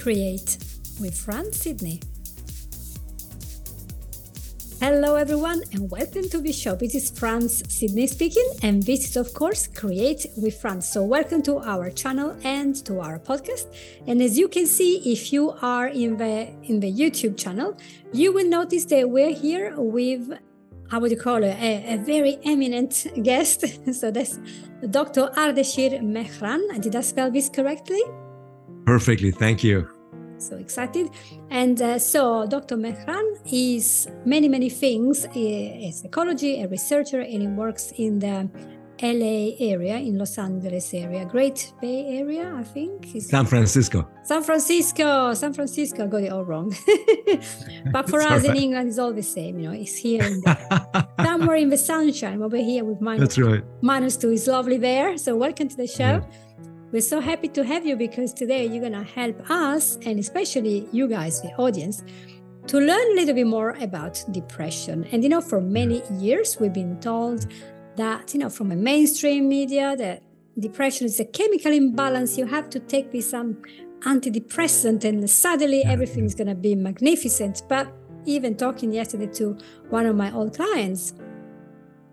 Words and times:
Create 0.00 0.56
with 0.98 1.14
Franz 1.14 1.58
Sidney. 1.58 2.00
Hello, 4.80 5.16
everyone, 5.16 5.62
and 5.72 5.90
welcome 5.90 6.26
to 6.30 6.40
the 6.40 6.52
show. 6.52 6.74
This 6.74 6.94
is 6.94 7.10
Franz 7.10 7.62
Sidney 7.70 8.06
speaking, 8.06 8.48
and 8.62 8.82
this 8.82 9.10
is, 9.10 9.16
of 9.18 9.34
course, 9.34 9.66
Create 9.66 10.24
with 10.38 10.58
Franz. 10.58 10.90
So, 10.90 11.04
welcome 11.04 11.42
to 11.42 11.58
our 11.58 11.90
channel 11.90 12.34
and 12.44 12.74
to 12.86 13.00
our 13.00 13.18
podcast. 13.18 13.66
And 14.06 14.22
as 14.22 14.38
you 14.38 14.48
can 14.48 14.66
see, 14.66 15.12
if 15.12 15.34
you 15.34 15.50
are 15.60 15.88
in 15.88 16.16
the 16.16 16.48
in 16.62 16.80
the 16.80 16.90
YouTube 16.90 17.36
channel, 17.36 17.76
you 18.14 18.32
will 18.32 18.48
notice 18.48 18.86
that 18.86 19.10
we're 19.10 19.34
here 19.34 19.74
with 19.76 20.32
how 20.90 21.00
would 21.00 21.10
you 21.10 21.18
call 21.18 21.44
it 21.44 21.56
a, 21.60 21.94
a 21.94 21.96
very 21.98 22.38
eminent 22.44 23.06
guest. 23.22 23.66
so 23.92 24.10
that's 24.10 24.38
Dr. 24.90 25.28
Ardeshir 25.36 26.00
Mehran. 26.00 26.80
Did 26.80 26.96
I 26.96 27.02
spell 27.02 27.30
this 27.30 27.50
correctly? 27.50 28.00
Perfectly, 28.90 29.30
thank 29.30 29.62
you 29.62 29.88
so 30.38 30.56
excited. 30.56 31.10
And 31.50 31.80
uh, 31.80 31.98
so 31.98 32.44
Dr. 32.46 32.76
Mehran 32.76 33.26
is 33.52 34.08
many, 34.24 34.48
many 34.48 34.68
things. 34.68 35.26
He 35.32 35.88
is 35.88 36.02
ecology, 36.02 36.62
a 36.62 36.66
researcher, 36.66 37.20
and 37.20 37.42
he 37.42 37.46
works 37.46 37.92
in 37.98 38.18
the 38.18 38.48
LA 39.00 39.54
area, 39.60 39.96
in 39.96 40.18
Los 40.18 40.36
Angeles 40.38 40.92
area, 40.92 41.24
Great 41.24 41.72
Bay 41.80 42.18
Area, 42.18 42.52
I 42.56 42.64
think. 42.64 43.06
San 43.20 43.46
Francisco. 43.46 44.08
San 44.24 44.42
Francisco, 44.42 45.34
San 45.34 45.52
Francisco. 45.52 46.04
I 46.04 46.06
got 46.08 46.22
it 46.22 46.32
all 46.32 46.44
wrong. 46.44 46.74
but 47.92 48.10
for 48.10 48.20
us 48.20 48.42
right. 48.42 48.56
in 48.56 48.56
England, 48.56 48.88
it's 48.88 48.98
all 48.98 49.12
the 49.12 49.22
same. 49.22 49.60
You 49.60 49.68
know, 49.68 49.74
it's 49.74 49.94
here 49.94 50.24
in 50.24 50.40
the, 50.40 51.06
somewhere 51.22 51.56
in 51.56 51.68
the 51.68 51.78
sunshine. 51.78 52.42
Over 52.42 52.56
here 52.56 52.84
with 52.84 53.00
minus. 53.00 53.20
That's 53.20 53.38
right. 53.38 53.62
Minus 53.82 54.16
two. 54.16 54.30
It's 54.30 54.48
lovely 54.48 54.78
there. 54.78 55.16
So 55.16 55.36
welcome 55.36 55.68
to 55.68 55.76
the 55.76 55.86
show. 55.86 56.14
Yeah. 56.18 56.69
We're 56.92 57.00
so 57.00 57.20
happy 57.20 57.46
to 57.46 57.64
have 57.64 57.86
you 57.86 57.94
because 57.94 58.32
today 58.32 58.66
you're 58.66 58.80
going 58.80 59.04
to 59.04 59.04
help 59.04 59.48
us, 59.48 59.96
and 60.02 60.18
especially 60.18 60.88
you 60.90 61.06
guys, 61.06 61.40
the 61.40 61.50
audience, 61.54 62.02
to 62.66 62.78
learn 62.78 63.12
a 63.12 63.14
little 63.14 63.34
bit 63.34 63.46
more 63.46 63.76
about 63.80 64.20
depression. 64.32 65.06
And 65.12 65.22
you 65.22 65.28
know, 65.28 65.40
for 65.40 65.60
many 65.60 66.02
years, 66.18 66.58
we've 66.58 66.72
been 66.72 66.98
told 66.98 67.46
that, 67.94 68.34
you 68.34 68.40
know, 68.40 68.50
from 68.50 68.72
a 68.72 68.76
mainstream 68.76 69.48
media, 69.48 69.94
that 69.98 70.24
depression 70.58 71.06
is 71.06 71.20
a 71.20 71.24
chemical 71.24 71.72
imbalance. 71.72 72.36
You 72.36 72.46
have 72.46 72.68
to 72.70 72.80
take 72.80 73.12
this 73.12 73.32
um, 73.32 73.62
antidepressant, 74.00 75.04
and 75.04 75.30
suddenly 75.30 75.84
everything 75.84 76.24
is 76.24 76.34
going 76.34 76.48
to 76.48 76.56
be 76.56 76.74
magnificent. 76.74 77.62
But 77.68 77.86
even 78.26 78.56
talking 78.56 78.92
yesterday 78.92 79.28
to 79.34 79.56
one 79.90 80.06
of 80.06 80.16
my 80.16 80.32
old 80.34 80.56
clients, 80.56 81.14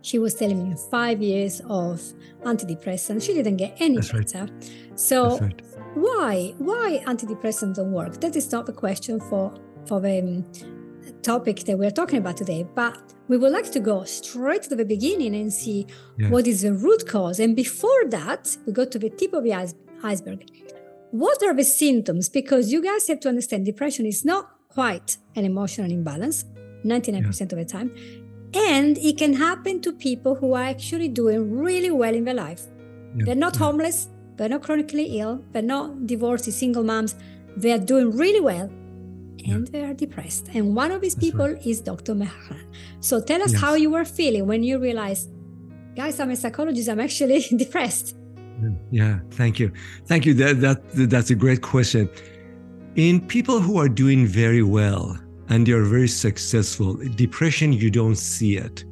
she 0.08 0.20
was 0.20 0.34
telling 0.34 0.70
me 0.70 0.74
five 0.90 1.22
years 1.22 1.60
of 1.68 2.02
antidepressants. 2.44 3.24
She 3.24 3.34
didn't 3.34 3.58
get 3.58 3.76
any 3.80 3.96
That's 3.96 4.14
better. 4.14 4.46
Right. 4.46 4.72
So 4.96 5.38
right. 5.40 5.62
why 5.96 6.54
why 6.60 7.04
antidepressants 7.06 7.76
don't 7.76 7.92
work? 7.92 8.14
That 8.22 8.36
is 8.38 8.50
not 8.50 8.66
the 8.66 8.78
question 8.86 9.20
for 9.20 9.54
for 9.86 10.00
the 10.00 10.20
um, 10.20 10.46
topic 11.24 11.58
that 11.66 11.78
we're 11.78 11.92
talking 11.92 12.20
about 12.20 12.38
today. 12.38 12.66
But 12.74 12.98
we 13.28 13.36
would 13.38 13.52
like 13.52 13.70
to 13.74 13.82
go 13.82 14.06
straight 14.06 14.64
to 14.70 14.76
the 14.78 14.86
beginning 14.86 15.36
and 15.36 15.52
see 15.52 15.88
yes. 16.18 16.32
what 16.32 16.48
is 16.48 16.62
the 16.62 16.74
root 16.74 17.06
cause. 17.06 17.38
And 17.42 17.54
before 17.54 18.04
that, 18.18 18.56
we 18.66 18.72
go 18.72 18.86
to 18.86 18.98
the 18.98 19.10
tip 19.10 19.34
of 19.34 19.44
the 19.44 19.54
ice, 19.54 19.76
iceberg. 20.04 20.40
What 21.12 21.44
are 21.44 21.54
the 21.54 21.66
symptoms? 21.66 22.30
Because 22.30 22.72
you 22.72 22.82
guys 22.82 23.08
have 23.10 23.20
to 23.22 23.30
understand 23.30 23.66
depression 23.66 24.06
is 24.06 24.24
not 24.24 24.44
quite 24.70 25.18
an 25.36 25.44
emotional 25.44 25.92
imbalance 25.92 26.46
99% 26.86 27.12
yeah. 27.12 27.44
of 27.44 27.50
the 27.50 27.66
time 27.66 27.92
and 28.54 28.98
it 28.98 29.18
can 29.18 29.34
happen 29.34 29.82
to 29.82 29.92
people 29.92 30.36
who 30.36 30.54
are 30.54 30.64
actually 30.64 31.08
doing 31.08 31.58
really 31.58 31.92
well 31.92 32.14
in 32.14 32.24
their 32.24 32.34
life. 32.34 32.64
Yeah. 33.16 33.26
They're 33.26 33.36
not 33.36 33.54
mm. 33.54 33.60
homeless, 33.60 34.10
they're 34.36 34.50
not 34.50 34.64
chronically 34.64 35.20
ill, 35.20 35.44
they're 35.52 35.62
not 35.62 36.08
divorced 36.08 36.52
single 36.52 36.84
moms. 36.84 37.16
They 37.56 37.72
are 37.72 37.80
doing 37.80 38.16
really 38.16 38.40
well 38.40 38.70
and 39.46 39.68
yeah. 39.68 39.72
they 39.72 39.84
are 39.84 39.94
depressed. 39.94 40.50
And 40.54 40.76
one 40.76 40.92
of 40.92 41.02
these 41.02 41.16
That's 41.16 41.26
people 41.26 41.50
right. 41.50 41.66
is 41.66 41.82
Dr. 41.82 42.14
Mehran. 42.14 42.66
So 43.00 43.20
tell 43.20 43.42
us 43.42 43.52
yes. 43.52 43.62
how 43.62 43.74
you 43.76 43.90
were 43.90 44.06
feeling 44.06 44.48
when 44.48 44.64
you 44.64 44.80
realized, 44.80 45.30
guys, 45.96 46.20
I'm 46.20 46.32
a 46.32 46.36
psychologist, 46.36 46.90
I'm 46.90 47.00
actually 47.00 47.42
depressed. 47.56 48.16
Mm, 48.62 48.78
yeah, 48.92 49.20
thank 49.32 49.60
you. 49.60 49.72
Thank 50.06 50.26
you. 50.26 50.34
That, 50.34 50.62
that 50.62 51.10
that's 51.10 51.30
a 51.30 51.36
great 51.36 51.62
question. 51.62 52.10
In 52.96 53.22
people 53.22 53.60
who 53.60 53.78
are 53.78 53.90
doing 53.90 54.26
very 54.26 54.64
well, 54.64 55.18
and 55.50 55.66
they 55.66 55.72
are 55.72 55.84
very 55.84 56.08
successful. 56.08 56.96
Depression, 57.16 57.74
you 57.74 57.90
don't 57.90 58.18
see 58.18 58.58
it. 58.58 58.84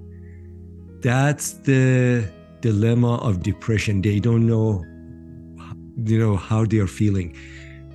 That's 1.01 1.53
the 1.53 2.27
dilemma 2.61 3.17
of 3.17 3.43
depression. 3.43 4.01
They 4.01 4.19
don't 4.19 4.47
know, 4.47 4.83
you 6.03 6.17
know, 6.17 6.35
how 6.35 6.66
they 6.66 6.79
are 6.79 6.88
feeling. 6.88 7.35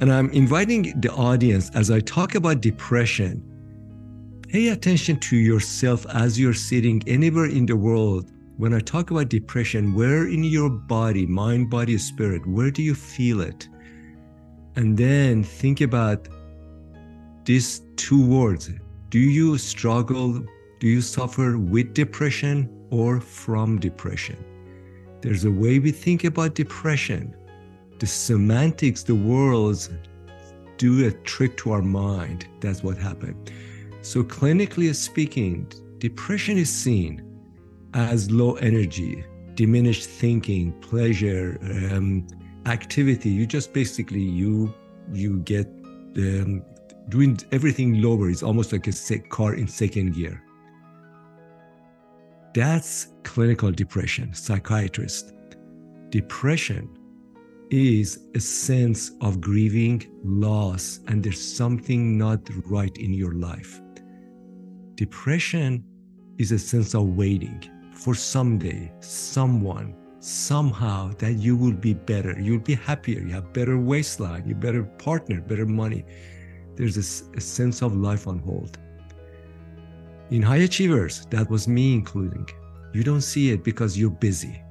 And 0.01 0.13
I'm 0.13 0.31
inviting 0.31 1.01
the 1.01 1.13
audience 1.13 1.71
as 1.75 1.91
I 1.91 2.01
talk 2.01 2.35
about 2.35 2.61
depression, 2.61 3.43
pay 4.49 4.69
attention 4.69 5.19
to 5.21 5.37
yourself 5.37 6.07
as 6.15 6.39
you're 6.39 6.55
sitting 6.55 7.03
anywhere 7.07 7.47
in 7.47 7.67
the 7.67 7.77
world. 7.77 8.31
When 8.57 8.75
I 8.75 8.81
talk 8.81 9.11
about 9.11 9.31
depression, 9.31 9.95
where 9.95 10.29
in 10.29 10.45
your 10.45 10.71
body, 10.71 11.27
mind, 11.27 11.71
body, 11.71 11.97
spirit, 11.99 12.47
where 12.47 12.71
do 12.71 12.83
you 12.83 12.95
feel 12.95 13.41
it? 13.41 13.69
And 14.77 14.97
then 14.97 15.43
think 15.43 15.81
about 15.81 16.29
these 17.45 17.83
two 17.97 18.25
words. 18.25 18.71
Do 19.09 19.19
you 19.19 19.59
struggle 19.59 20.45
do 20.81 20.87
you 20.87 21.03
suffer 21.03 21.59
with 21.59 21.93
depression 21.93 22.71
or 22.91 23.21
from 23.21 23.79
depression? 23.79 24.43
There's 25.21 25.45
a 25.45 25.51
way 25.51 25.79
we 25.79 25.93
think 25.93 26.25
about 26.25 26.55
depression. 26.55 27.37
The 27.99 28.07
semantics 28.07 29.03
the 29.03 29.15
words 29.15 29.91
do 30.79 31.07
a 31.07 31.11
trick 31.11 31.59
to 31.59 31.73
our 31.73 31.83
mind. 31.83 32.47
That's 32.61 32.83
what 32.83 32.97
happened. 32.97 33.53
So 34.01 34.25
clinically 34.25 34.95
speaking 34.95 35.71
depression 35.99 36.57
is 36.57 36.73
seen 36.73 37.23
as 37.93 38.31
low 38.31 38.55
energy 38.55 39.23
diminished 39.55 40.09
thinking 40.09 40.73
pleasure 40.81 41.59
um, 41.63 42.27
activity. 42.65 43.29
You 43.29 43.47
just 43.47 43.75
basically 43.75 44.23
you 44.23 44.73
you 45.13 45.41
get 45.41 45.67
um, 46.17 46.63
doing 47.09 47.39
everything 47.53 48.03
lower 48.03 48.31
is 48.31 48.43
almost 48.43 48.73
like 48.73 48.87
a 48.87 49.19
car 49.29 49.55
in 49.55 49.67
second 49.67 50.15
gear. 50.15 50.43
That's 52.55 53.09
clinical 53.23 53.71
depression, 53.71 54.35
psychiatrist. 54.35 55.33
Depression 56.11 56.89
is 57.71 58.27
a 58.35 58.41
sense 58.41 59.13
of 59.21 59.41
grieving, 59.41 60.05
loss, 60.25 61.01
and 61.07 61.23
there's 61.23 61.41
something 61.41 62.19
not 62.19 62.41
right 62.67 62.97
in 62.99 63.15
your 63.15 63.35
life. 63.35 63.81
Depression 64.97 65.85
is 66.39 66.51
a 66.51 66.59
sense 66.59 66.95
of 66.95 67.17
waiting 67.17 67.63
for 67.95 68.15
someday, 68.15 68.93
someone, 69.01 69.95
somehow 70.19 71.13
that 71.19 71.35
you 71.35 71.57
will 71.57 71.73
be 71.73 71.95
better, 71.95 72.39
you'll 72.41 72.59
be 72.59 72.75
happier, 72.75 73.21
you 73.21 73.33
have 73.33 73.53
better 73.53 73.79
waistline, 73.79 74.47
you 74.49 74.55
better 74.55 74.83
partner, 74.83 75.41
better 75.41 75.67
money 75.67 76.05
there's 76.81 76.97
a, 76.97 77.37
a 77.37 77.41
sense 77.43 77.83
of 77.83 77.95
life 77.95 78.27
on 78.27 78.39
hold. 78.39 78.79
In 80.31 80.41
high 80.41 80.63
achievers, 80.69 81.27
that 81.27 81.51
was 81.51 81.69
me 81.69 81.93
including, 81.93 82.49
you 82.95 83.05
don't 83.05 83.21
see 83.21 83.51
it 83.51 83.63
because 83.63 83.99
you're 83.99 84.09
busy. 84.09 84.63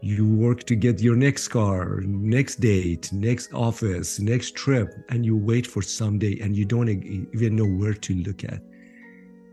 You 0.00 0.26
work 0.26 0.64
to 0.64 0.74
get 0.74 1.02
your 1.02 1.14
next 1.14 1.48
car, 1.48 2.00
next 2.06 2.56
date, 2.60 3.12
next 3.12 3.52
office, 3.52 4.18
next 4.18 4.56
trip, 4.56 4.94
and 5.10 5.26
you 5.26 5.36
wait 5.36 5.66
for 5.66 5.82
someday 5.82 6.40
and 6.40 6.56
you 6.56 6.64
don't 6.64 6.88
even 6.88 7.54
know 7.54 7.66
where 7.66 7.94
to 7.94 8.14
look 8.14 8.44
at. 8.44 8.62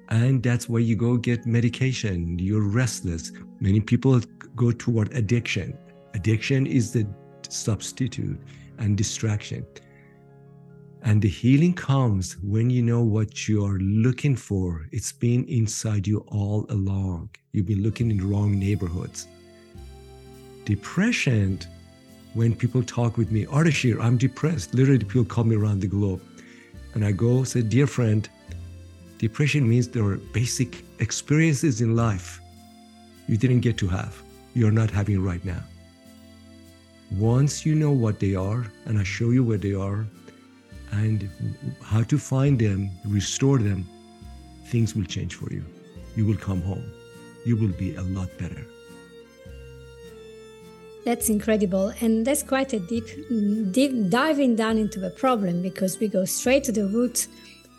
And 0.07 0.41
that's 0.41 0.69
why 0.69 0.79
you 0.79 0.95
go 0.95 1.17
get 1.17 1.45
medication. 1.45 2.39
You're 2.39 2.67
restless. 2.67 3.33
Many 3.59 3.81
people 3.81 4.21
go 4.55 4.71
toward 4.71 5.13
addiction. 5.13 5.77
Addiction 6.13 6.65
is 6.65 6.93
the 6.93 7.05
substitute 7.49 8.39
and 8.77 8.97
distraction. 8.97 9.65
And 11.01 11.21
the 11.21 11.29
healing 11.29 11.73
comes 11.73 12.37
when 12.37 12.69
you 12.69 12.81
know 12.81 13.01
what 13.01 13.47
you're 13.47 13.79
looking 13.79 14.35
for. 14.35 14.87
It's 14.91 15.11
been 15.11 15.45
inside 15.45 16.05
you 16.07 16.25
all 16.27 16.65
along. 16.69 17.29
You've 17.53 17.67
been 17.67 17.83
looking 17.83 18.11
in 18.11 18.17
the 18.17 18.25
wrong 18.25 18.59
neighborhoods. 18.59 19.27
Depression, 20.65 21.59
when 22.33 22.55
people 22.55 22.83
talk 22.83 23.17
with 23.17 23.31
me, 23.31 23.45
Ardeshir, 23.45 23.99
I'm 24.01 24.17
depressed. 24.17 24.73
Literally, 24.73 24.99
people 24.99 25.25
call 25.25 25.45
me 25.45 25.55
around 25.55 25.79
the 25.81 25.87
globe. 25.87 26.21
And 26.93 27.05
I 27.05 27.11
go, 27.11 27.43
say, 27.43 27.61
dear 27.61 27.87
friend, 27.87 28.27
depression 29.17 29.67
means 29.67 29.87
there 29.87 30.05
are 30.05 30.17
basic 30.17 30.83
experiences 30.99 31.81
in 31.81 31.95
life 31.95 32.41
you 33.29 33.37
didn't 33.37 33.59
get 33.59 33.77
to 33.77 33.87
have, 33.87 34.21
you're 34.55 34.71
not 34.71 34.89
having 34.89 35.23
right 35.23 35.43
now. 35.45 35.63
Once 37.11 37.63
you 37.63 37.75
know 37.75 37.91
what 37.91 38.19
they 38.19 38.33
are, 38.33 38.65
and 38.85 38.97
I 38.97 39.03
show 39.03 39.29
you 39.29 39.43
where 39.43 39.59
they 39.59 39.75
are, 39.75 40.05
and 40.91 41.29
how 41.83 42.03
to 42.03 42.17
find 42.17 42.59
them, 42.59 42.91
restore 43.05 43.57
them, 43.57 43.87
things 44.65 44.95
will 44.95 45.05
change 45.05 45.35
for 45.35 45.51
you. 45.51 45.63
You 46.15 46.25
will 46.25 46.37
come 46.37 46.61
home. 46.61 46.91
You 47.45 47.55
will 47.55 47.73
be 47.77 47.95
a 47.95 48.01
lot 48.01 48.29
better. 48.37 48.65
That's 51.05 51.29
incredible. 51.29 51.93
And 52.01 52.25
that's 52.25 52.43
quite 52.43 52.73
a 52.73 52.79
deep, 52.79 53.05
deep 53.71 54.09
diving 54.09 54.55
down 54.55 54.77
into 54.77 54.99
the 54.99 55.09
problem 55.11 55.61
because 55.61 55.99
we 55.99 56.07
go 56.07 56.25
straight 56.25 56.63
to 56.65 56.71
the 56.71 56.85
root 56.87 57.27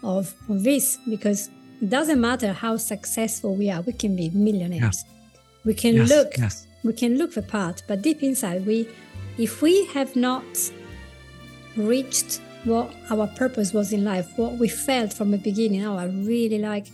of, 0.02 0.34
of 0.48 0.62
this 0.64 0.98
because 1.08 1.50
it 1.80 1.90
doesn't 1.90 2.20
matter 2.20 2.52
how 2.52 2.76
successful 2.76 3.54
we 3.54 3.70
are, 3.70 3.80
we 3.82 3.92
can 3.92 4.16
be 4.16 4.30
millionaires. 4.30 5.04
Yeah. 5.06 5.12
We 5.64 5.74
can 5.74 5.94
yes, 5.94 6.08
look 6.08 6.38
yes. 6.38 6.66
we 6.84 6.92
can 6.94 7.18
look 7.18 7.34
the 7.34 7.42
part, 7.42 7.82
but 7.86 8.00
deep 8.00 8.22
inside 8.22 8.66
we 8.66 8.88
if 9.36 9.60
we 9.60 9.86
have 9.86 10.16
not 10.16 10.44
reached 11.76 12.40
what 12.64 12.94
our 13.10 13.26
purpose 13.26 13.72
was 13.72 13.92
in 13.92 14.04
life, 14.04 14.28
what 14.36 14.52
we 14.58 14.68
felt 14.68 15.12
from 15.12 15.30
the 15.30 15.38
beginning, 15.38 15.84
oh 15.84 15.96
I 15.96 16.06
really 16.06 16.58
like 16.58 16.86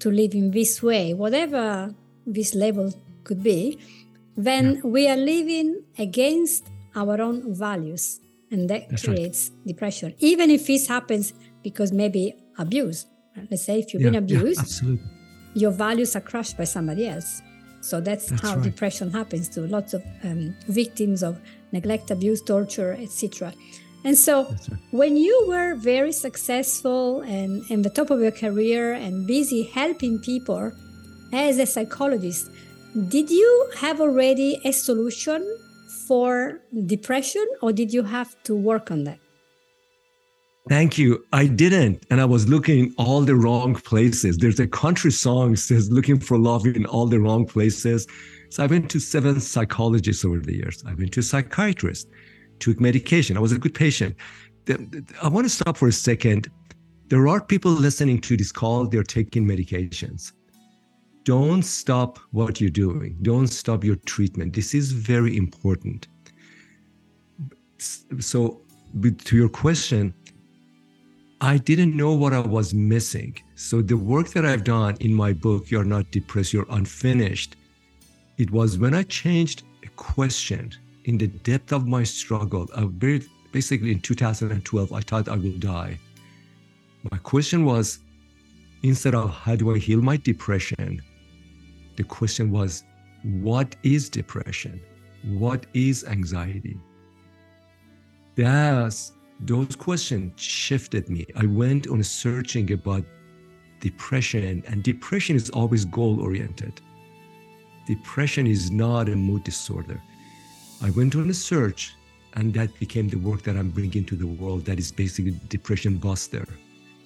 to 0.00 0.10
live 0.10 0.34
in 0.34 0.50
this 0.50 0.82
way, 0.82 1.14
whatever 1.14 1.94
this 2.26 2.54
label 2.54 2.92
could 3.24 3.42
be, 3.42 3.78
then 4.36 4.76
yeah. 4.76 4.80
we 4.82 5.08
are 5.08 5.16
living 5.16 5.82
against 5.98 6.68
our 6.94 7.20
own 7.20 7.54
values. 7.54 8.20
And 8.50 8.68
that 8.70 8.88
That's 8.88 9.04
creates 9.04 9.50
right. 9.50 9.66
depression. 9.68 10.14
Even 10.18 10.50
if 10.50 10.66
this 10.66 10.86
happens 10.86 11.32
because 11.62 11.92
maybe 11.92 12.34
abuse. 12.58 13.06
Let's 13.50 13.64
say 13.64 13.80
if 13.80 13.92
you've 13.92 14.02
yeah, 14.02 14.10
been 14.10 14.18
abused, 14.22 14.84
yeah, 14.84 14.96
your 15.54 15.72
values 15.72 16.14
are 16.14 16.20
crushed 16.20 16.56
by 16.56 16.64
somebody 16.64 17.08
else. 17.08 17.42
So 17.80 18.00
that's, 18.00 18.26
that's 18.26 18.42
how 18.42 18.54
right. 18.54 18.62
depression 18.62 19.10
happens 19.10 19.48
to 19.50 19.62
lots 19.62 19.92
of 19.92 20.04
um, 20.22 20.54
victims 20.68 21.22
of 21.22 21.40
neglect, 21.72 22.10
abuse, 22.10 22.40
torture, 22.40 22.92
etc. 23.00 23.52
And 24.04 24.18
so 24.18 24.44
right. 24.44 24.78
when 24.90 25.16
you 25.16 25.46
were 25.48 25.74
very 25.74 26.12
successful 26.12 27.22
and 27.22 27.68
in 27.70 27.82
the 27.82 27.90
top 27.90 28.10
of 28.10 28.20
your 28.20 28.30
career 28.30 28.92
and 28.92 29.26
busy 29.26 29.62
helping 29.62 30.18
people 30.18 30.72
as 31.32 31.58
a 31.58 31.66
psychologist, 31.66 32.50
did 33.08 33.30
you 33.30 33.70
have 33.78 34.00
already 34.00 34.60
a 34.64 34.72
solution 34.72 35.42
for 36.06 36.60
depression 36.86 37.46
or 37.62 37.72
did 37.72 37.92
you 37.92 38.02
have 38.02 38.40
to 38.44 38.54
work 38.54 38.90
on 38.90 39.04
that? 39.04 39.18
Thank 40.68 40.96
you. 40.96 41.24
I 41.32 41.46
didn't. 41.46 42.06
And 42.10 42.20
I 42.20 42.24
was 42.24 42.48
looking 42.48 42.78
in 42.78 42.94
all 42.96 43.20
the 43.20 43.34
wrong 43.34 43.74
places. 43.74 44.38
There's 44.38 44.60
a 44.60 44.66
country 44.66 45.12
song 45.12 45.56
says 45.56 45.90
looking 45.90 46.18
for 46.18 46.38
love 46.38 46.66
in 46.66 46.86
all 46.86 47.06
the 47.06 47.20
wrong 47.20 47.44
places. 47.46 48.06
So 48.48 48.64
I 48.64 48.66
went 48.66 48.90
to 48.92 49.00
seven 49.00 49.40
psychologists 49.40 50.24
over 50.24 50.38
the 50.38 50.54
years. 50.54 50.82
I 50.86 50.94
went 50.94 51.12
to 51.14 51.20
a 51.20 51.22
psychiatrist, 51.22 52.08
took 52.64 52.80
medication. 52.80 53.36
I 53.36 53.40
was 53.40 53.52
a 53.52 53.58
good 53.58 53.74
patient. 53.74 54.16
I 55.22 55.28
want 55.28 55.44
to 55.44 55.50
stop 55.50 55.76
for 55.76 55.88
a 55.88 55.92
second. 55.92 56.48
There 57.08 57.28
are 57.28 57.40
people 57.40 57.70
listening 57.70 58.20
to 58.22 58.36
this 58.36 58.50
call, 58.50 58.86
they're 58.86 59.02
taking 59.20 59.46
medications. 59.46 60.32
Don't 61.24 61.62
stop 61.62 62.18
what 62.32 62.60
you're 62.60 62.78
doing. 62.86 63.18
Don't 63.22 63.48
stop 63.48 63.84
your 63.84 63.96
treatment. 63.96 64.54
This 64.54 64.74
is 64.74 64.92
very 64.92 65.36
important. 65.36 66.08
So, 67.78 68.62
to 69.28 69.36
your 69.36 69.50
question, 69.50 70.14
I 71.40 71.58
didn't 71.58 71.94
know 71.94 72.12
what 72.12 72.32
I 72.32 72.40
was 72.40 72.72
missing. 72.72 73.36
So 73.56 73.82
the 73.82 73.96
work 73.96 74.28
that 74.28 74.46
I've 74.46 74.64
done 74.64 74.96
in 75.00 75.12
my 75.12 75.32
book, 75.34 75.70
You're 75.70 75.90
Not 75.96 76.10
Depressed, 76.10 76.52
You're 76.54 76.70
Unfinished, 76.70 77.56
it 78.38 78.50
was 78.50 78.78
when 78.78 78.94
I 78.94 79.02
changed 79.02 79.64
a 79.82 79.88
question 79.96 80.72
in 81.04 81.18
the 81.18 81.26
depth 81.28 81.72
of 81.72 81.86
my 81.86 82.02
struggle. 82.02 82.68
Basically 83.52 83.92
in 83.92 84.00
2012, 84.00 84.92
I 84.92 85.00
thought 85.00 85.28
I 85.28 85.36
will 85.36 85.58
die. 85.58 85.98
My 87.10 87.18
question 87.18 87.64
was 87.64 88.00
instead 88.82 89.14
of 89.14 89.30
how 89.30 89.56
do 89.56 89.74
I 89.74 89.78
heal 89.78 90.02
my 90.02 90.16
depression, 90.16 91.00
the 91.96 92.04
question 92.04 92.50
was, 92.50 92.82
what 93.22 93.76
is 93.82 94.08
depression? 94.08 94.80
What 95.22 95.66
is 95.72 96.04
anxiety? 96.04 96.76
That's 98.34 99.12
those 99.40 99.76
questions 99.76 100.40
shifted 100.40 101.08
me. 101.08 101.26
I 101.36 101.46
went 101.46 101.86
on 101.86 102.02
searching 102.02 102.72
about 102.72 103.04
depression, 103.80 104.62
and 104.66 104.82
depression 104.82 105.36
is 105.36 105.50
always 105.50 105.84
goal 105.84 106.20
oriented. 106.20 106.80
Depression 107.86 108.46
is 108.46 108.70
not 108.70 109.08
a 109.08 109.16
mood 109.16 109.44
disorder. 109.44 110.02
I 110.82 110.90
went 110.90 111.16
on 111.16 111.30
a 111.30 111.34
search, 111.34 111.94
and 112.34 112.52
that 112.54 112.78
became 112.78 113.08
the 113.08 113.18
work 113.18 113.42
that 113.42 113.56
I'm 113.56 113.70
bringing 113.70 114.04
to 114.06 114.16
the 114.16 114.26
world. 114.26 114.64
That 114.64 114.78
is 114.78 114.92
basically 114.92 115.38
Depression 115.48 115.96
Buster. 115.98 116.46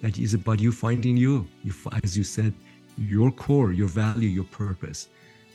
That 0.03 0.19
is 0.19 0.35
about 0.35 0.61
you 0.61 0.73
finding 0.73 1.17
you, 1.17 1.47
you 1.65 1.73
as 2.03 2.17
you 2.17 2.25
said, 2.25 2.55
your 2.97 3.31
core, 3.31 3.73
your 3.73 3.89
value, 3.89 4.29
your 4.29 4.45
purpose. 4.45 5.09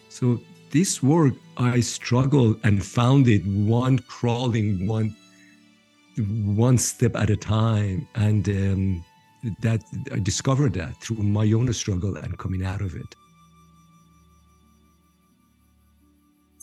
So 0.09 0.39
this 0.71 1.01
work, 1.03 1.33
I 1.57 1.79
struggled 1.79 2.59
and 2.63 2.85
found 2.85 3.27
it 3.27 3.45
one 3.45 3.99
crawling, 3.99 4.87
one 4.87 5.15
one 6.17 6.77
step 6.77 7.15
at 7.15 7.29
a 7.29 7.35
time. 7.35 8.07
And 8.15 8.47
um, 8.49 9.05
that 9.59 9.83
I 10.11 10.19
discovered 10.19 10.73
that 10.73 10.95
through 11.01 11.17
my 11.17 11.51
own 11.51 11.71
struggle 11.73 12.15
and 12.17 12.37
coming 12.37 12.63
out 12.63 12.81
of 12.81 12.95
it. 12.95 13.15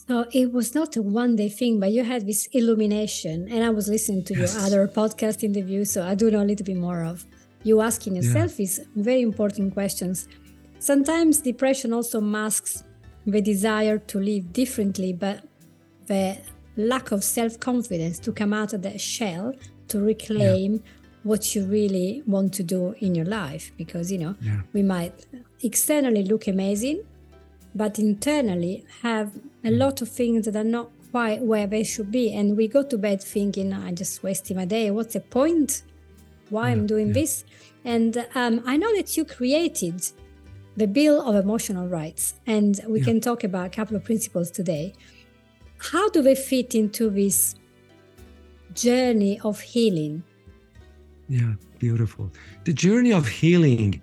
So 0.08 0.26
it 0.32 0.52
was 0.52 0.74
not 0.74 0.96
a 0.96 1.02
one 1.02 1.36
day 1.36 1.48
thing, 1.48 1.78
but 1.78 1.92
you 1.92 2.04
had 2.04 2.26
this 2.26 2.46
illumination. 2.52 3.48
And 3.50 3.62
I 3.64 3.70
was 3.70 3.88
listening 3.88 4.24
to 4.24 4.34
yes. 4.34 4.54
your 4.54 4.64
other 4.64 4.88
podcast 4.88 5.42
interview, 5.42 5.84
so 5.84 6.02
I 6.02 6.14
do 6.14 6.30
know 6.30 6.42
a 6.42 6.48
little 6.50 6.66
bit 6.66 6.76
more 6.76 7.04
of 7.04 7.24
you 7.62 7.80
asking 7.80 8.16
yourself 8.16 8.52
yeah. 8.52 8.56
these 8.56 8.80
very 8.96 9.22
important 9.22 9.74
questions. 9.74 10.28
Sometimes 10.78 11.40
depression 11.40 11.92
also 11.92 12.20
masks 12.20 12.84
the 13.26 13.40
desire 13.40 13.98
to 13.98 14.18
live 14.18 14.52
differently, 14.52 15.12
but 15.12 15.44
the 16.06 16.38
lack 16.76 17.12
of 17.12 17.22
self 17.22 17.60
confidence 17.60 18.18
to 18.20 18.32
come 18.32 18.52
out 18.52 18.72
of 18.72 18.82
that 18.82 19.00
shell 19.00 19.52
to 19.88 20.00
reclaim 20.00 20.74
yeah. 20.74 20.80
what 21.22 21.54
you 21.54 21.66
really 21.66 22.22
want 22.26 22.54
to 22.54 22.62
do 22.62 22.94
in 23.00 23.14
your 23.14 23.26
life. 23.26 23.72
Because, 23.76 24.10
you 24.10 24.18
know, 24.18 24.34
yeah. 24.40 24.62
we 24.72 24.82
might 24.82 25.26
externally 25.62 26.24
look 26.24 26.46
amazing, 26.48 27.02
but 27.74 27.98
internally 27.98 28.84
have 29.02 29.30
a 29.64 29.70
lot 29.70 30.02
of 30.02 30.08
things 30.08 30.46
that 30.46 30.56
are 30.56 30.64
not 30.64 30.90
quite 31.10 31.42
where 31.42 31.66
they 31.66 31.84
should 31.84 32.10
be. 32.10 32.32
And 32.32 32.56
we 32.56 32.68
go 32.68 32.82
to 32.82 32.98
bed 32.98 33.22
thinking, 33.22 33.72
I 33.72 33.92
just 33.92 34.22
wasted 34.22 34.56
my 34.56 34.64
day. 34.64 34.90
What's 34.90 35.14
the 35.14 35.20
point? 35.20 35.82
Why 36.48 36.68
yeah, 36.68 36.72
I'm 36.72 36.86
doing 36.86 37.12
this? 37.12 37.44
And 37.84 38.26
um, 38.34 38.62
I 38.66 38.76
know 38.76 38.94
that 38.96 39.16
you 39.16 39.24
created 39.24 40.06
the 40.76 40.86
Bill 40.86 41.20
of 41.20 41.34
Emotional 41.34 41.88
Rights, 41.88 42.34
and 42.46 42.80
we 42.86 43.00
can 43.00 43.20
talk 43.20 43.44
about 43.44 43.66
a 43.66 43.70
couple 43.70 43.96
of 43.96 44.04
principles 44.04 44.50
today 44.50 44.94
how 45.80 46.10
do 46.10 46.22
they 46.22 46.34
fit 46.34 46.74
into 46.74 47.10
this 47.10 47.54
journey 48.74 49.40
of 49.40 49.60
healing? 49.60 50.22
Yeah, 51.28 51.54
beautiful. 51.78 52.30
The 52.64 52.72
journey 52.72 53.12
of 53.12 53.26
healing. 53.26 54.02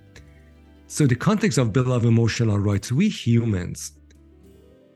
So, 0.88 1.06
the 1.06 1.16
context 1.16 1.58
of 1.58 1.74
Bill 1.74 1.92
of 1.94 2.06
Emotional 2.06 2.58
Rights, 2.58 2.92
we 2.92 3.10
humans, 3.10 3.92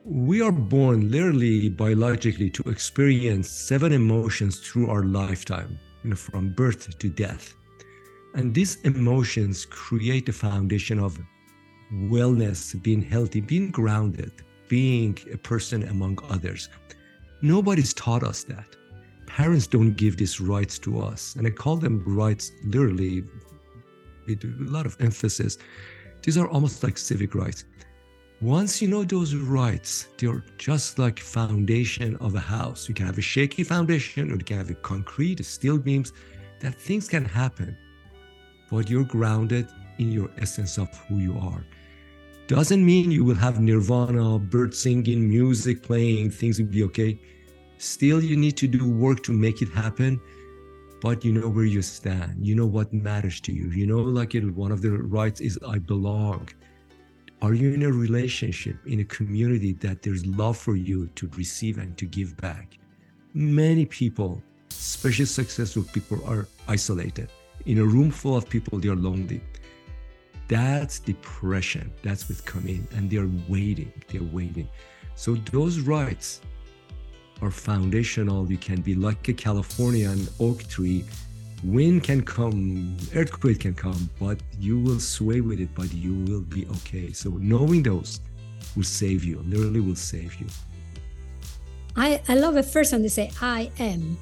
we 0.04 0.42
are 0.42 0.52
born 0.52 1.12
literally 1.12 1.70
biologically 1.70 2.50
to 2.50 2.64
experience 2.70 3.50
seven 3.50 3.92
emotions 3.92 4.60
through 4.60 4.90
our 4.90 5.04
lifetime, 5.04 5.80
you 6.04 6.12
know, 6.12 6.16
from 6.16 6.50
birth 6.50 6.98
to 6.98 7.10
death. 7.10 7.54
And 8.34 8.54
these 8.54 8.78
emotions 8.82 9.66
create 9.66 10.26
the 10.26 10.32
foundation 10.32 11.00
of 11.00 11.20
wellness, 11.94 12.82
being 12.82 13.02
healthy, 13.02 13.42
being 13.42 13.72
grounded 13.72 14.32
being 14.72 15.18
a 15.34 15.38
person 15.38 15.84
among 15.90 16.18
others. 16.30 16.70
Nobody's 17.42 17.94
taught 17.94 18.24
us 18.24 18.46
that. 18.46 18.70
Parents 19.28 19.68
don't 19.68 19.96
give 19.96 20.16
these 20.16 20.40
rights 20.40 20.80
to 20.80 21.02
us. 21.02 21.36
And 21.36 21.46
I 21.46 21.50
call 21.50 21.76
them 21.76 22.02
rights 22.08 22.54
literally 22.64 23.26
with 24.28 24.46
a 24.46 24.72
lot 24.72 24.86
of 24.86 24.96
emphasis. 25.02 25.58
These 26.24 26.38
are 26.38 26.48
almost 26.48 26.82
like 26.84 26.98
civic 26.98 27.36
rights. 27.36 27.66
Once 28.42 28.82
you 28.82 28.88
know 28.88 29.04
those 29.04 29.36
rights, 29.36 30.08
they're 30.18 30.44
just 30.58 30.98
like 30.98 31.20
foundation 31.20 32.16
of 32.16 32.34
a 32.34 32.40
house. 32.40 32.90
You 32.90 32.96
can 32.96 33.06
have 33.06 33.20
a 33.20 33.22
shaky 33.22 33.64
foundation 33.64 34.32
or 34.32 34.36
you 34.36 34.44
can 34.44 34.58
have 34.58 34.72
a 34.72 34.74
concrete, 34.74 35.46
steel 35.46 35.78
beams, 35.78 36.12
that 36.60 36.74
things 36.74 37.08
can 37.08 37.24
happen. 37.24 37.78
But 38.72 38.90
you're 38.90 39.04
grounded 39.04 39.68
in 40.00 40.12
your 40.12 40.32
essence 40.40 40.80
of 40.80 40.90
who 41.08 41.18
you 41.18 41.38
are. 41.38 41.64
Doesn't 42.48 42.84
mean 42.84 43.12
you 43.12 43.24
will 43.24 43.36
have 43.36 43.60
nirvana, 43.60 44.40
bird 44.40 44.74
singing, 44.74 45.30
music 45.30 45.84
playing, 45.84 46.32
things 46.32 46.60
will 46.60 46.66
be 46.66 46.82
okay. 46.86 47.20
Still, 47.78 48.24
you 48.24 48.36
need 48.36 48.58
to 48.58 48.68
do 48.68 48.90
work 48.90 49.22
to 49.24 49.34
make 49.34 49.62
it 49.62 49.70
happen, 49.70 50.20
but 51.00 51.24
you 51.24 51.32
know 51.32 51.48
where 51.48 51.66
you 51.66 51.84
stand. 51.84 52.38
You 52.42 52.56
know 52.56 52.66
what 52.66 52.92
matters 52.92 53.40
to 53.42 53.54
you. 53.54 53.70
You 53.70 53.86
know, 53.86 54.00
like 54.00 54.34
it, 54.34 54.50
one 54.56 54.72
of 54.72 54.82
the 54.82 54.90
rights 54.90 55.42
is 55.42 55.60
I 55.68 55.78
belong. 55.78 56.50
Are 57.42 57.56
you 57.56 57.74
in 57.74 57.82
a 57.82 57.92
relationship, 57.92 58.78
in 58.86 59.00
a 59.00 59.04
community 59.04 59.74
that 59.74 60.04
there's 60.04 60.24
love 60.28 60.58
for 60.58 60.76
you 60.76 61.08
to 61.16 61.28
receive 61.36 61.80
and 61.80 61.98
to 61.98 62.06
give 62.06 62.38
back? 62.38 62.78
Many 63.34 63.88
people, 63.88 64.44
especially 64.70 65.26
successful 65.26 65.82
people, 65.92 66.24
are 66.28 66.48
isolated. 66.68 67.32
In 67.66 67.80
a 67.80 67.84
room 67.84 68.12
full 68.12 68.38
of 68.38 68.48
people, 68.48 68.78
they 68.78 68.90
are 68.90 68.96
lonely. 68.96 69.42
That's 70.50 71.00
depression. 71.00 71.92
That's 72.04 72.30
what's 72.30 72.42
coming. 72.42 72.88
And 72.92 73.10
they're 73.10 73.30
waiting. 73.48 73.92
They're 74.10 74.22
waiting. 74.22 74.70
So 75.16 75.34
those 75.34 75.80
rights 75.80 76.42
are 77.42 77.50
foundational. 77.50 78.52
You 78.52 78.58
can 78.58 78.82
be 78.82 78.94
like 78.94 79.28
a 79.30 79.34
Californian 79.34 80.28
oak 80.40 80.68
tree. 80.68 81.06
Wind 81.64 82.04
can 82.04 82.24
come, 82.24 82.98
earthquake 83.16 83.60
can 83.60 83.76
come, 83.76 84.10
but 84.20 84.40
you 84.60 84.80
will 84.80 85.00
sway 85.00 85.42
with 85.42 85.60
it, 85.60 85.70
but 85.76 85.94
you 85.94 86.14
will 86.26 86.42
be 86.42 86.66
okay. 86.68 87.12
So 87.12 87.30
knowing 87.32 87.84
those 87.84 88.20
will 88.76 88.84
save 88.84 89.24
you, 89.24 89.44
literally 89.48 89.80
will 89.80 89.96
save 89.96 90.36
you. 90.40 90.48
I, 91.96 92.22
I 92.28 92.36
love 92.36 92.56
the 92.56 92.64
first 92.64 92.92
one 92.92 93.02
they 93.04 93.10
say, 93.10 93.32
I 93.42 93.70
am. 93.80 94.18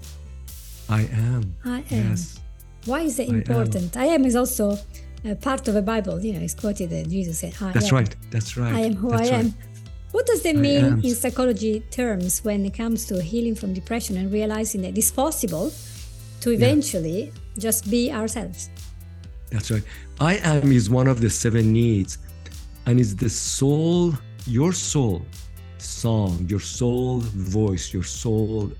I 0.90 1.02
am. 1.02 1.56
I 1.64 1.84
am. 1.92 2.10
Yes. 2.10 2.40
Why 2.86 3.02
is 3.02 3.20
it 3.20 3.30
important? 3.30 3.96
I 3.96 4.06
am, 4.06 4.10
I 4.10 4.14
am 4.16 4.26
is 4.26 4.36
also 4.36 4.78
a 5.24 5.36
part 5.36 5.68
of 5.68 5.76
the 5.76 5.82
Bible. 5.82 6.20
You 6.20 6.34
know, 6.34 6.40
it's 6.40 6.56
quoted 6.56 6.90
that 6.90 7.10
Jesus 7.10 7.40
said, 7.40 7.54
I 7.62 7.68
am. 7.68 7.74
That's 7.74 7.90
am. 7.90 7.96
right. 7.96 8.16
That's 8.32 8.58
right. 8.58 8.74
I 8.74 8.80
am 8.82 8.96
who 8.96 9.12
That's 9.12 9.30
I 9.30 9.36
am. 9.36 9.46
Right. 9.46 9.54
What 10.12 10.26
does 10.26 10.42
that 10.42 10.56
mean 10.56 11.02
in 11.04 11.14
psychology 11.14 11.82
terms 11.92 12.44
when 12.44 12.66
it 12.66 12.74
comes 12.74 13.06
to 13.06 13.22
healing 13.22 13.54
from 13.54 13.74
depression 13.74 14.18
and 14.18 14.32
realizing 14.32 14.82
that 14.82 14.98
it's 14.98 15.12
possible 15.12 15.72
to 16.42 16.52
eventually 16.52 17.26
yeah. 17.26 17.32
just 17.58 17.90
be 17.90 18.12
ourselves? 18.12 18.70
That's 19.52 19.72
right. 19.72 19.84
I 20.20 20.36
am 20.38 20.72
is 20.72 20.90
one 20.90 21.08
of 21.08 21.22
the 21.22 21.30
seven 21.30 21.74
needs, 21.74 22.18
and 22.86 23.00
is 23.00 23.16
the 23.16 23.30
soul, 23.30 24.14
your 24.46 24.74
soul 24.74 25.26
song, 25.78 26.46
your 26.50 26.60
soul 26.60 27.20
voice, 27.20 27.94
your 27.94 28.04
soul 28.04 28.72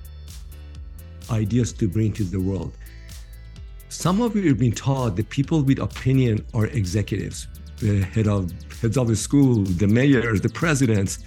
ideas 1.32 1.74
to 1.74 1.88
bring 1.88 2.12
to 2.14 2.24
the 2.24 2.40
world. 2.40 2.74
Some 3.90 4.22
of 4.22 4.36
you 4.36 4.48
have 4.50 4.60
been 4.60 4.72
taught 4.72 5.16
that 5.16 5.30
people 5.30 5.62
with 5.62 5.80
opinion 5.80 6.46
are 6.54 6.68
executives, 6.68 7.48
the 7.78 8.02
head 8.02 8.28
of 8.28 8.52
heads 8.82 8.98
of 8.98 9.08
the 9.08 9.16
school, 9.16 9.64
the 9.64 9.88
mayors, 9.88 10.42
the 10.42 10.50
presidents, 10.50 11.20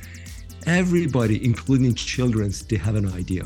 everybody, 0.67 1.45
including 1.45 1.95
children, 1.95 2.53
they 2.69 2.77
have 2.77 2.95
an 2.95 3.12
idea. 3.12 3.45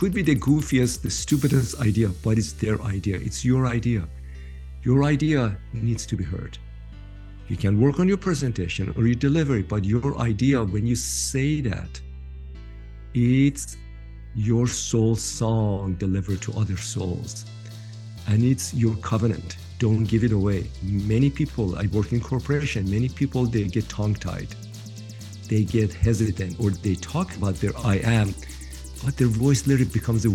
Could 0.00 0.14
be 0.14 0.22
the 0.22 0.34
goofiest, 0.34 1.02
the 1.02 1.10
stupidest 1.10 1.78
idea, 1.78 2.08
but 2.24 2.38
it's 2.38 2.54
their 2.54 2.80
idea. 2.80 3.16
It's 3.16 3.44
your 3.44 3.66
idea. 3.66 4.08
Your 4.82 5.04
idea 5.04 5.58
needs 5.74 6.06
to 6.06 6.16
be 6.16 6.24
heard. 6.24 6.56
You 7.48 7.58
can 7.58 7.78
work 7.78 8.00
on 8.00 8.08
your 8.08 8.16
presentation 8.16 8.94
or 8.96 9.04
your 9.04 9.14
delivery, 9.14 9.60
but 9.60 9.84
your 9.84 10.16
idea, 10.16 10.64
when 10.64 10.86
you 10.86 10.96
say 10.96 11.60
that, 11.60 12.00
it's 13.12 13.76
your 14.34 14.66
soul 14.66 15.16
song 15.16 15.96
delivered 15.96 16.40
to 16.40 16.54
other 16.54 16.78
souls. 16.78 17.44
And 18.26 18.42
it's 18.42 18.72
your 18.72 18.96
covenant. 19.02 19.58
Don't 19.78 20.04
give 20.04 20.24
it 20.24 20.32
away. 20.32 20.70
Many 20.82 21.28
people, 21.28 21.76
I 21.76 21.88
work 21.88 22.12
in 22.12 22.22
corporation, 22.22 22.90
many 22.90 23.10
people, 23.10 23.44
they 23.44 23.64
get 23.64 23.86
tongue 23.90 24.14
tied. 24.14 24.48
They 25.46 25.64
get 25.64 25.92
hesitant 25.92 26.58
or 26.58 26.70
they 26.70 26.94
talk 26.94 27.36
about 27.36 27.56
their 27.56 27.76
I 27.84 27.96
am, 27.96 28.34
but 29.04 29.16
their 29.16 29.28
voice 29.28 29.66
literally 29.66 29.90
becomes 29.90 30.24
a 30.24 30.30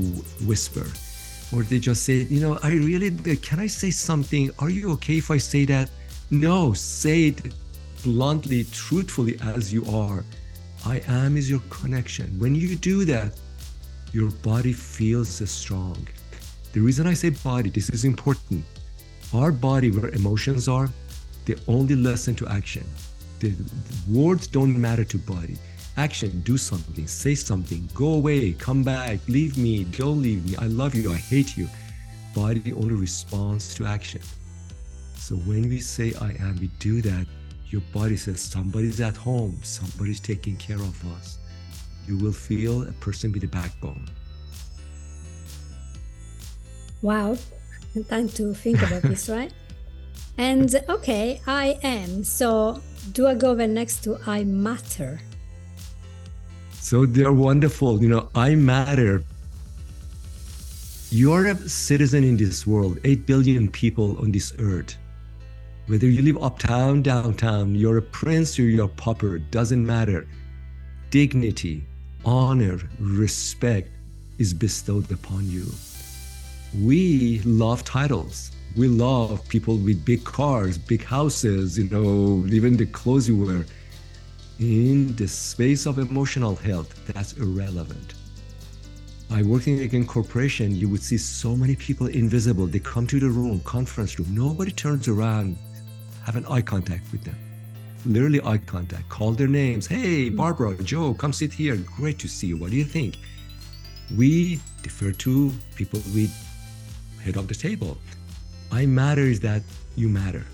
whisper. 0.45 0.87
Or 1.53 1.63
they 1.63 1.79
just 1.79 2.03
say, 2.03 2.23
you 2.23 2.39
know, 2.39 2.57
I 2.63 2.71
really, 2.71 3.09
uh, 3.09 3.35
can 3.41 3.59
I 3.59 3.67
say 3.67 3.91
something? 3.91 4.51
Are 4.59 4.69
you 4.69 4.91
okay 4.93 5.17
if 5.17 5.29
I 5.29 5.37
say 5.37 5.65
that? 5.65 5.89
No, 6.31 6.73
say 6.73 7.27
it 7.27 7.53
bluntly, 8.03 8.65
truthfully 8.71 9.37
as 9.41 9.71
you 9.71 9.85
are. 9.85 10.23
I 10.85 11.01
am 11.07 11.37
is 11.37 11.49
your 11.49 11.61
connection. 11.69 12.27
When 12.39 12.55
you 12.55 12.75
do 12.75 13.05
that, 13.05 13.39
your 14.11 14.31
body 14.43 14.73
feels 14.73 15.29
strong. 15.49 15.97
The 16.73 16.79
reason 16.79 17.07
I 17.07 17.13
say 17.13 17.29
body, 17.29 17.69
this 17.69 17.89
is 17.89 18.05
important. 18.05 18.63
Our 19.33 19.51
body, 19.51 19.91
where 19.91 20.09
emotions 20.09 20.67
are, 20.67 20.89
they 21.45 21.55
only 21.67 21.95
listen 21.95 22.35
to 22.35 22.47
action. 22.47 22.85
The 23.39 23.53
words 24.09 24.47
don't 24.47 24.79
matter 24.79 25.03
to 25.03 25.17
body. 25.17 25.57
Action, 25.97 26.41
do 26.41 26.57
something, 26.57 27.07
say 27.07 27.35
something, 27.35 27.87
go 27.93 28.13
away, 28.15 28.51
come 28.53 28.83
back, 28.83 29.19
leave 29.29 29.57
me, 29.57 29.85
don't 29.85 30.21
leave 30.21 30.45
me, 30.45 30.57
I 30.57 30.67
love 30.67 30.93
you, 30.93 31.11
I 31.11 31.15
hate 31.15 31.55
you. 31.55 31.69
Body 32.33 32.73
only 32.73 32.95
responds 32.95 33.73
to 33.75 33.85
action. 33.85 34.21
So 35.15 35.35
when 35.37 35.69
we 35.69 35.79
say 35.79 36.13
I 36.19 36.31
am, 36.41 36.57
we 36.59 36.67
do 36.79 37.01
that, 37.01 37.25
your 37.69 37.81
body 37.93 38.17
says 38.17 38.41
somebody's 38.41 38.99
at 38.99 39.15
home, 39.15 39.57
somebody's 39.63 40.19
taking 40.19 40.57
care 40.57 40.75
of 40.75 41.17
us. 41.17 41.37
You 42.07 42.17
will 42.17 42.33
feel 42.33 42.83
a 42.83 42.91
person 42.93 43.31
with 43.31 43.43
a 43.45 43.47
backbone. 43.47 44.09
Wow, 47.01 47.37
time 48.09 48.27
to 48.29 48.53
think 48.53 48.81
about 48.81 49.03
this, 49.03 49.29
right? 49.37 49.53
And 50.37 50.75
okay, 50.89 51.41
I 51.47 51.79
am. 51.83 52.23
So 52.23 52.81
do 53.13 53.27
I 53.27 53.35
go 53.35 53.55
then 53.55 53.73
next 53.73 54.03
to 54.03 54.17
I 54.27 54.43
matter? 54.43 55.21
So 56.85 57.07
they're 57.07 57.33
wonderful. 57.33 57.99
You 57.99 58.09
know, 58.09 58.29
I 58.35 58.53
matter. 58.53 59.23
You're 61.09 61.47
a 61.47 61.55
citizen 61.67 62.23
in 62.23 62.37
this 62.37 62.67
world, 62.67 62.99
8 63.03 63.25
billion 63.25 63.71
people 63.71 64.19
on 64.19 64.31
this 64.31 64.53
earth. 64.59 64.95
Whether 65.87 66.07
you 66.07 66.21
live 66.21 66.43
uptown, 66.43 67.01
downtown, 67.01 67.73
you're 67.73 67.97
a 67.97 68.03
prince 68.03 68.59
or 68.59 68.69
you're 68.69 68.85
a 68.85 68.87
pauper, 68.87 69.39
doesn't 69.39 69.83
matter. 69.83 70.27
Dignity, 71.09 71.83
honor, 72.23 72.77
respect 72.99 73.89
is 74.37 74.53
bestowed 74.53 75.11
upon 75.11 75.49
you. 75.49 75.65
We 76.83 77.39
love 77.45 77.83
titles. 77.83 78.51
We 78.77 78.89
love 78.89 79.41
people 79.49 79.77
with 79.77 80.05
big 80.05 80.23
cars, 80.23 80.77
big 80.77 81.03
houses, 81.03 81.79
you 81.79 81.89
know, 81.89 82.45
even 82.53 82.77
the 82.77 82.85
clothes 82.85 83.27
you 83.27 83.43
wear. 83.43 83.65
In 84.59 85.13
the 85.17 85.27
space 85.27 85.85
of 85.85 85.99
emotional 85.99 86.55
health, 86.55 87.05
that's 87.07 87.33
irrelevant. 87.33 88.13
By 89.29 89.41
working 89.41 89.79
in 89.79 90.07
corporation, 90.07 90.73
you 90.73 90.87
would 90.87 91.03
see 91.03 91.17
so 91.17 91.57
many 91.57 91.75
people 91.75 92.07
invisible. 92.07 92.65
They 92.65 92.79
come 92.79 93.05
to 93.07 93.19
the 93.19 93.27
room, 93.27 93.59
conference 93.61 94.17
room. 94.17 94.33
Nobody 94.33 94.71
turns 94.71 95.09
around, 95.09 95.57
have 96.23 96.37
an 96.37 96.45
eye 96.45 96.61
contact 96.61 97.11
with 97.11 97.25
them. 97.25 97.35
Literally 98.05 98.39
eye 98.45 98.59
contact. 98.59 99.09
Call 99.09 99.33
their 99.33 99.47
names. 99.47 99.87
Hey, 99.87 100.29
Barbara, 100.29 100.81
Joe, 100.83 101.13
come 101.13 101.33
sit 101.33 101.51
here. 101.51 101.75
Great 101.75 102.17
to 102.19 102.29
see 102.29 102.47
you. 102.47 102.55
What 102.55 102.71
do 102.71 102.77
you 102.77 102.85
think? 102.85 103.17
We 104.15 104.61
defer 104.83 105.11
to 105.11 105.51
people 105.75 105.99
with 106.13 106.31
head 107.21 107.35
of 107.35 107.49
the 107.49 107.55
table. 107.55 107.97
I 108.71 108.85
matter 108.85 109.23
is 109.23 109.41
that 109.41 109.63
you 109.97 110.07
matter. 110.07 110.45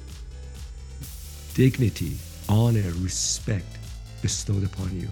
Dignity, 1.53 2.17
honor, 2.50 2.91
respect 2.98 3.77
bestowed 4.22 4.63
upon 4.63 5.00
you. 5.00 5.10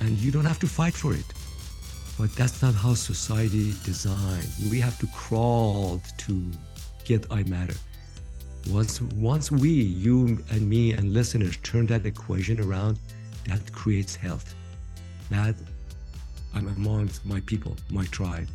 And 0.00 0.18
you 0.18 0.30
don't 0.30 0.44
have 0.44 0.58
to 0.60 0.66
fight 0.66 0.94
for 0.94 1.14
it. 1.14 1.24
But 2.18 2.34
that's 2.36 2.62
not 2.62 2.74
how 2.74 2.94
society 2.94 3.72
designed. 3.84 4.48
We 4.70 4.80
have 4.80 4.98
to 4.98 5.06
crawl 5.08 6.00
to 6.18 6.50
get 7.04 7.26
I 7.30 7.42
matter. 7.44 7.74
Once 8.70 9.00
once 9.00 9.50
we, 9.50 9.70
you 9.70 10.38
and 10.50 10.68
me 10.68 10.92
and 10.92 11.12
listeners 11.12 11.56
turn 11.62 11.86
that 11.86 12.06
equation 12.06 12.60
around, 12.60 12.98
that 13.48 13.72
creates 13.72 14.14
health. 14.14 14.54
That 15.30 15.56
I'm 16.54 16.68
amongst 16.68 17.24
my 17.24 17.40
people, 17.40 17.76
my 17.90 18.04
tribe. 18.06 18.48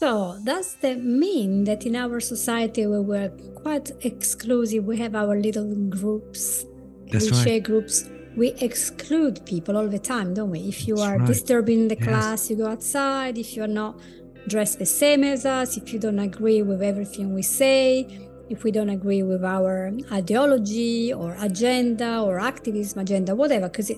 So 0.00 0.40
does 0.42 0.76
that 0.76 1.04
mean 1.04 1.64
that 1.64 1.84
in 1.84 1.94
our 1.94 2.20
society 2.20 2.86
where 2.86 3.02
we're 3.02 3.28
quite 3.62 3.92
exclusive, 4.00 4.86
we 4.86 4.96
have 4.96 5.14
our 5.14 5.36
little 5.36 5.74
groups, 5.90 6.64
That's 7.12 7.30
we 7.30 7.30
right. 7.36 7.44
share 7.48 7.60
groups, 7.60 8.08
we 8.36 8.48
exclude 8.60 9.44
people 9.46 9.76
all 9.76 9.88
the 9.88 9.98
time, 9.98 10.34
don't 10.34 10.50
we? 10.50 10.60
If 10.60 10.86
you 10.88 10.96
That's 10.96 11.06
are 11.08 11.18
right. 11.18 11.26
disturbing 11.26 11.88
the 11.88 11.96
Yes. 11.96 12.04
class, 12.04 12.50
you 12.50 12.56
go 12.56 12.66
outside. 12.66 13.38
If 13.38 13.56
you're 13.56 13.66
not 13.82 13.98
dressed 14.48 14.78
the 14.78 14.86
same 14.86 15.22
as 15.24 15.44
us, 15.44 15.76
if 15.76 15.92
you 15.92 15.98
don't 15.98 16.18
agree 16.18 16.62
with 16.62 16.82
everything 16.82 17.34
we 17.34 17.42
say, 17.42 18.06
if 18.48 18.64
we 18.64 18.70
don't 18.72 18.88
agree 18.90 19.22
with 19.22 19.44
our 19.44 19.92
ideology 20.10 21.12
or 21.12 21.36
agenda 21.40 22.20
or 22.20 22.40
activism 22.40 23.00
agenda, 23.00 23.34
whatever, 23.36 23.68
because 23.68 23.92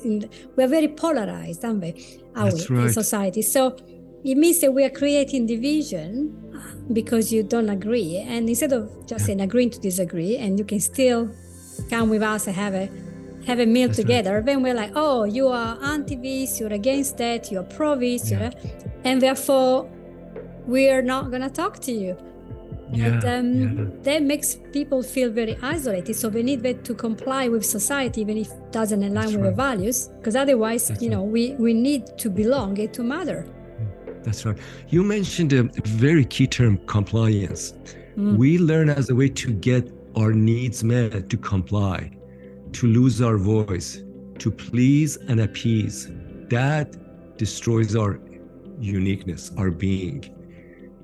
we're 0.57 0.69
very 0.69 0.89
polarized, 0.89 1.65
aren't 1.65 1.81
we? 1.83 1.91
Are 2.35 2.51
That's 2.51 2.69
we 2.69 2.83
in 2.83 2.93
society? 2.93 3.41
So 3.43 3.77
it 4.25 4.37
means 4.37 4.61
that 4.61 4.73
we 4.73 4.85
are 4.85 4.91
creating 4.91 5.47
division 5.47 6.13
because 6.93 7.33
you 7.33 7.43
don't 7.43 7.71
agree. 7.71 8.19
And 8.19 8.49
instead 8.49 8.73
of 8.73 8.91
just 9.07 9.21
Yeah. 9.23 9.27
saying 9.27 9.41
agreeing 9.41 9.71
to 9.71 9.81
disagree, 9.81 10.37
and 10.37 10.59
you 10.59 10.65
can 10.65 10.81
still 10.81 11.31
come 11.91 12.11
with 12.11 12.23
us 12.23 12.47
and 12.47 12.57
have 12.57 12.75
a 12.75 12.89
have 13.47 13.59
a 13.59 13.67
meal 13.67 13.89
That's 13.89 13.99
right. 13.99 14.07
together, 14.07 14.43
then 14.45 14.63
we're 14.63 14.75
like, 14.75 14.93
oh, 14.95 15.25
you 15.25 15.49
are 15.49 15.77
anti 15.83 16.15
this, 16.15 16.61
you're 16.61 16.73
against 16.73 17.19
that, 17.19 17.51
you're 17.51 17.65
pro 17.65 17.97
this, 17.97 18.31
Yeah. 18.31 18.51
and 19.05 19.21
therefore 19.21 19.91
we're 20.67 21.03
not 21.03 21.31
gonna 21.33 21.51
talk 21.51 21.81
to 21.81 21.93
you. 21.93 22.17
Yeah, 22.93 23.07
and 23.07 23.25
um, 23.25 23.79
yeah. 23.79 23.85
that 24.03 24.23
makes 24.23 24.59
people 24.73 25.03
feel 25.03 25.31
very 25.31 25.57
isolated. 25.63 26.15
So 26.15 26.29
they 26.29 26.43
need 26.43 26.63
that 26.63 26.85
to 26.85 26.95
comply 26.95 27.49
with 27.49 27.65
society, 27.65 28.21
even 28.21 28.37
if 28.37 28.51
it 28.51 28.71
doesn't 28.71 29.03
align 29.03 29.15
That's 29.15 29.33
with 29.33 29.43
their 29.43 29.51
right. 29.53 29.77
values, 29.77 30.09
because 30.19 30.37
otherwise, 30.37 30.89
That's 30.89 31.03
you 31.03 31.09
know, 31.09 31.23
we, 31.23 31.55
we 31.55 31.73
need 31.73 32.19
to 32.19 32.29
belong 32.29 32.79
and 32.79 32.93
to 32.93 33.03
matter. 33.03 33.47
That's 34.23 34.45
right. 34.45 34.57
You 34.89 35.03
mentioned 35.03 35.53
a 35.53 35.65
very 35.85 36.25
key 36.25 36.47
term 36.47 36.77
compliance. 36.87 37.73
Mm. 38.17 38.37
We 38.37 38.59
learn 38.59 38.91
as 38.91 39.09
a 39.09 39.15
way 39.15 39.31
to 39.31 39.53
get 39.53 39.91
our 40.17 40.33
needs 40.33 40.85
met, 40.85 41.29
to 41.31 41.37
comply, 41.37 42.11
to 42.73 42.87
lose 42.87 43.21
our 43.23 43.39
voice, 43.39 44.03
to 44.39 44.51
please 44.51 45.17
and 45.17 45.41
appease. 45.41 46.11
That 46.49 46.97
destroys 47.37 47.97
our 47.97 48.21
uniqueness, 48.79 49.51
our 49.57 49.71
being. 49.71 50.25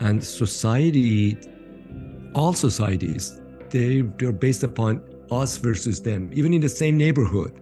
And 0.01 0.23
society, 0.23 1.39
all 2.35 2.53
societies, 2.53 3.41
they, 3.71 4.03
they're 4.03 4.33
based 4.33 4.63
upon 4.63 5.03
us 5.31 5.57
versus 5.57 6.03
them, 6.03 6.31
even 6.33 6.53
in 6.55 6.61
the 6.61 6.69
same 6.69 6.97
neighborhood. 6.97 7.53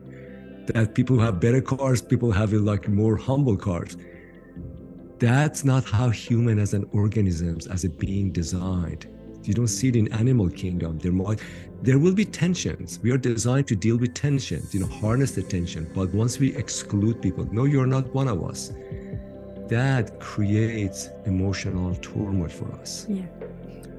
That 0.68 0.94
people 0.94 1.18
have 1.20 1.40
better 1.40 1.60
cars, 1.60 2.02
people 2.02 2.32
have 2.32 2.52
like 2.52 2.88
more 2.88 3.16
humble 3.16 3.56
cars. 3.56 3.96
That's 5.18 5.64
not 5.64 5.84
how 5.84 6.10
human 6.10 6.58
as 6.58 6.74
an 6.74 6.88
organism, 6.92 7.58
as 7.70 7.84
a 7.84 7.88
being 7.88 8.32
designed. 8.32 9.06
You 9.46 9.54
don't 9.54 9.68
see 9.68 9.88
it 9.88 9.96
in 9.96 10.12
animal 10.12 10.48
kingdom. 10.50 10.98
There 10.98 11.12
might, 11.12 11.40
there 11.82 11.98
will 11.98 12.14
be 12.14 12.24
tensions. 12.24 12.98
We 13.02 13.10
are 13.10 13.18
designed 13.18 13.68
to 13.68 13.76
deal 13.76 13.96
with 13.96 14.14
tensions, 14.14 14.74
you 14.74 14.80
know, 14.80 14.86
harness 14.86 15.32
the 15.32 15.42
tension. 15.42 15.90
But 15.94 16.12
once 16.12 16.38
we 16.38 16.54
exclude 16.56 17.22
people, 17.22 17.46
no, 17.52 17.64
you're 17.64 17.86
not 17.86 18.12
one 18.14 18.28
of 18.28 18.42
us. 18.44 18.72
That 19.68 20.20
creates 20.20 21.10
emotional 21.24 21.94
turmoil 21.96 22.48
for 22.48 22.72
us. 22.80 23.06
Yeah. 23.08 23.22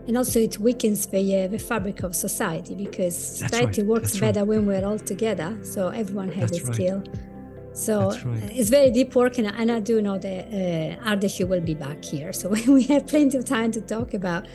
And 0.08 0.18
also 0.18 0.40
it 0.40 0.58
weakens 0.58 1.06
the, 1.08 1.44
uh, 1.44 1.48
the 1.48 1.60
fabric 1.60 2.04
of 2.04 2.16
society 2.16 2.76
because 2.76 3.16
society 3.18 3.82
right. 3.82 3.90
works 3.90 4.12
That's 4.12 4.20
better 4.20 4.40
right. 4.40 4.48
when 4.48 4.66
we're 4.66 4.86
all 4.86 5.00
together. 5.00 5.58
So 5.64 5.90
everyone 5.90 6.30
has 6.32 6.52
That's 6.52 6.70
a 6.70 6.74
skill. 6.74 6.98
Right. 7.00 7.20
So 7.78 8.10
right. 8.10 8.52
it's 8.52 8.70
very 8.70 8.90
deep 8.90 9.14
work, 9.14 9.38
and, 9.38 9.48
and 9.48 9.72
I 9.72 9.80
do 9.80 10.02
know 10.02 10.18
that 10.18 10.48
uh, 10.48 11.10
Ardeshir 11.10 11.48
will 11.48 11.62
be 11.62 11.76
back 11.76 12.04
here. 12.04 12.34
So 12.34 12.50
we 12.68 12.84
have 12.84 13.06
plenty 13.06 13.38
of 13.38 13.46
time 13.46 13.72
to 13.74 13.82
talk 13.82 14.16
about 14.16 14.48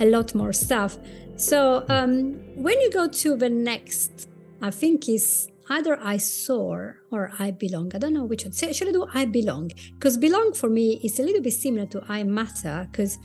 a 0.00 0.06
lot 0.06 0.34
more 0.34 0.52
stuff. 0.52 0.98
So 1.36 1.84
um, 1.88 2.34
when 2.56 2.80
you 2.80 2.90
go 2.90 3.08
to 3.08 3.36
the 3.36 3.48
next, 3.48 4.28
I 4.60 4.70
think 4.70 5.08
is 5.08 5.48
either 5.70 5.98
I 6.02 6.16
soar 6.16 6.98
or 7.10 7.30
I 7.38 7.50
belong. 7.50 7.92
I 7.94 7.98
don't 7.98 8.14
know 8.14 8.24
which 8.24 8.44
one. 8.44 8.52
Should 8.52 8.88
I 8.88 8.92
do 8.92 9.06
I 9.14 9.24
belong? 9.24 9.70
Because 9.94 10.16
belong 10.16 10.52
for 10.54 10.68
me 10.68 11.00
is 11.04 11.18
a 11.20 11.22
little 11.22 11.42
bit 11.42 11.52
similar 11.52 11.86
to 11.86 12.04
I 12.08 12.24
matter 12.24 12.88
because 12.90 13.18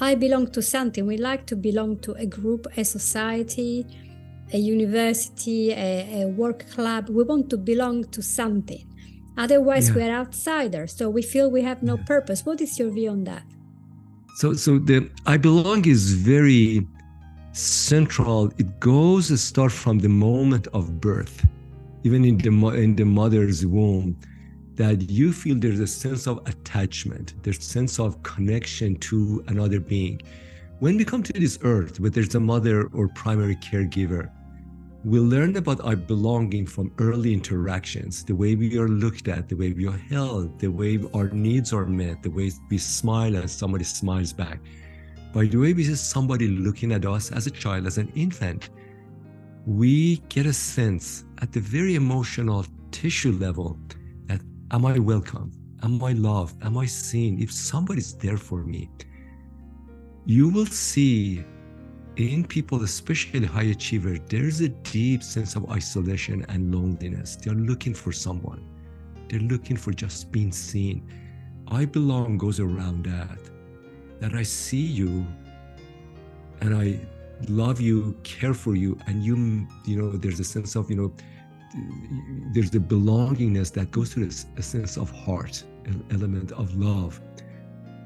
I 0.00 0.14
belong 0.14 0.50
to 0.52 0.62
something. 0.62 1.06
We 1.06 1.18
like 1.18 1.46
to 1.46 1.56
belong 1.56 1.98
to 2.00 2.12
a 2.14 2.26
group, 2.26 2.66
a 2.76 2.84
society, 2.84 3.86
a 4.52 4.58
university, 4.58 5.72
a, 5.72 6.22
a 6.22 6.28
work 6.28 6.68
club. 6.70 7.08
We 7.08 7.22
want 7.22 7.50
to 7.50 7.56
belong 7.56 8.04
to 8.10 8.22
something. 8.22 8.86
Otherwise, 9.36 9.88
yeah. 9.88 9.94
we're 9.94 10.10
outsiders. 10.10 10.96
So 10.96 11.08
we 11.08 11.22
feel 11.22 11.50
we 11.50 11.62
have 11.62 11.82
no 11.82 11.96
yeah. 11.96 12.04
purpose. 12.04 12.44
What 12.44 12.60
is 12.60 12.78
your 12.78 12.90
view 12.90 13.10
on 13.10 13.24
that? 13.24 13.44
So, 14.40 14.54
so 14.54 14.78
the 14.78 15.10
I 15.26 15.36
belong 15.36 15.84
is 15.84 16.14
very 16.14 16.88
central. 17.52 18.50
It 18.56 18.80
goes 18.80 19.28
to 19.28 19.36
start 19.36 19.70
from 19.70 19.98
the 19.98 20.08
moment 20.08 20.66
of 20.72 20.98
birth, 20.98 21.44
even 22.04 22.24
in 22.24 22.38
the 22.38 22.50
in 22.68 22.96
the 22.96 23.04
mother's 23.04 23.66
womb, 23.66 24.18
that 24.76 25.10
you 25.10 25.34
feel 25.34 25.56
there's 25.56 25.78
a 25.78 25.86
sense 25.86 26.26
of 26.26 26.38
attachment, 26.46 27.34
there's 27.42 27.58
a 27.58 27.70
sense 27.76 28.00
of 28.00 28.22
connection 28.22 28.96
to 29.10 29.44
another 29.48 29.78
being. 29.78 30.22
When 30.78 30.96
we 30.96 31.04
come 31.04 31.22
to 31.22 31.34
this 31.34 31.58
earth, 31.60 32.00
whether 32.00 32.22
it's 32.22 32.34
a 32.34 32.40
mother 32.40 32.86
or 32.94 33.08
primary 33.08 33.56
caregiver, 33.56 34.30
we 35.02 35.18
learn 35.18 35.56
about 35.56 35.80
our 35.80 35.96
belonging 35.96 36.66
from 36.66 36.92
early 36.98 37.32
interactions 37.32 38.22
the 38.22 38.34
way 38.34 38.54
we 38.54 38.76
are 38.76 38.88
looked 38.88 39.28
at 39.28 39.48
the 39.48 39.56
way 39.56 39.72
we 39.72 39.86
are 39.86 39.96
held 39.96 40.58
the 40.58 40.68
way 40.68 41.00
our 41.14 41.28
needs 41.30 41.72
are 41.72 41.86
met 41.86 42.22
the 42.22 42.28
way 42.28 42.50
we 42.68 42.76
smile 42.76 43.34
and 43.36 43.50
somebody 43.50 43.84
smiles 43.84 44.32
back. 44.32 44.60
By 45.32 45.46
the 45.46 45.56
way 45.56 45.72
we 45.72 45.84
see 45.84 45.94
somebody 45.94 46.48
looking 46.48 46.92
at 46.92 47.06
us 47.06 47.32
as 47.32 47.46
a 47.46 47.50
child 47.50 47.86
as 47.86 47.96
an 47.96 48.12
infant 48.14 48.68
we 49.66 50.18
get 50.28 50.44
a 50.44 50.52
sense 50.52 51.24
at 51.40 51.52
the 51.52 51.60
very 51.60 51.94
emotional 51.94 52.66
tissue 52.90 53.32
level 53.32 53.78
that 54.26 54.42
am 54.70 54.84
i 54.84 54.98
welcome? 54.98 55.50
Am 55.82 56.02
i 56.04 56.12
loved? 56.12 56.62
Am 56.62 56.76
i 56.76 56.84
seen? 56.84 57.40
If 57.40 57.50
somebody's 57.50 58.14
there 58.14 58.36
for 58.36 58.64
me 58.64 58.90
you 60.26 60.50
will 60.50 60.66
see 60.66 61.42
in 62.16 62.44
people, 62.44 62.82
especially 62.82 63.46
high 63.46 63.70
achievers, 63.70 64.20
there's 64.28 64.60
a 64.60 64.68
deep 64.68 65.22
sense 65.22 65.56
of 65.56 65.70
isolation 65.70 66.44
and 66.48 66.74
loneliness. 66.74 67.36
They're 67.36 67.54
looking 67.54 67.94
for 67.94 68.12
someone. 68.12 68.64
They're 69.28 69.40
looking 69.40 69.76
for 69.76 69.92
just 69.92 70.32
being 70.32 70.52
seen. 70.52 71.10
I 71.68 71.84
belong 71.84 72.36
goes 72.38 72.60
around 72.60 73.04
that. 73.06 73.38
That 74.20 74.34
I 74.34 74.42
see 74.42 74.84
you 74.84 75.26
and 76.60 76.76
I 76.76 77.00
love 77.48 77.80
you, 77.80 78.14
care 78.22 78.52
for 78.52 78.74
you, 78.74 78.98
and 79.06 79.24
you, 79.24 79.66
you 79.86 79.96
know, 79.96 80.10
there's 80.12 80.40
a 80.40 80.44
sense 80.44 80.76
of, 80.76 80.90
you 80.90 80.96
know, 80.96 81.12
there's 82.52 82.70
the 82.70 82.78
belongingness 82.78 83.72
that 83.72 83.90
goes 83.90 84.12
to 84.14 84.26
this 84.26 84.46
a 84.56 84.62
sense 84.62 84.96
of 84.96 85.10
heart, 85.10 85.64
an 85.86 86.04
element 86.10 86.52
of 86.52 86.74
love. 86.74 87.20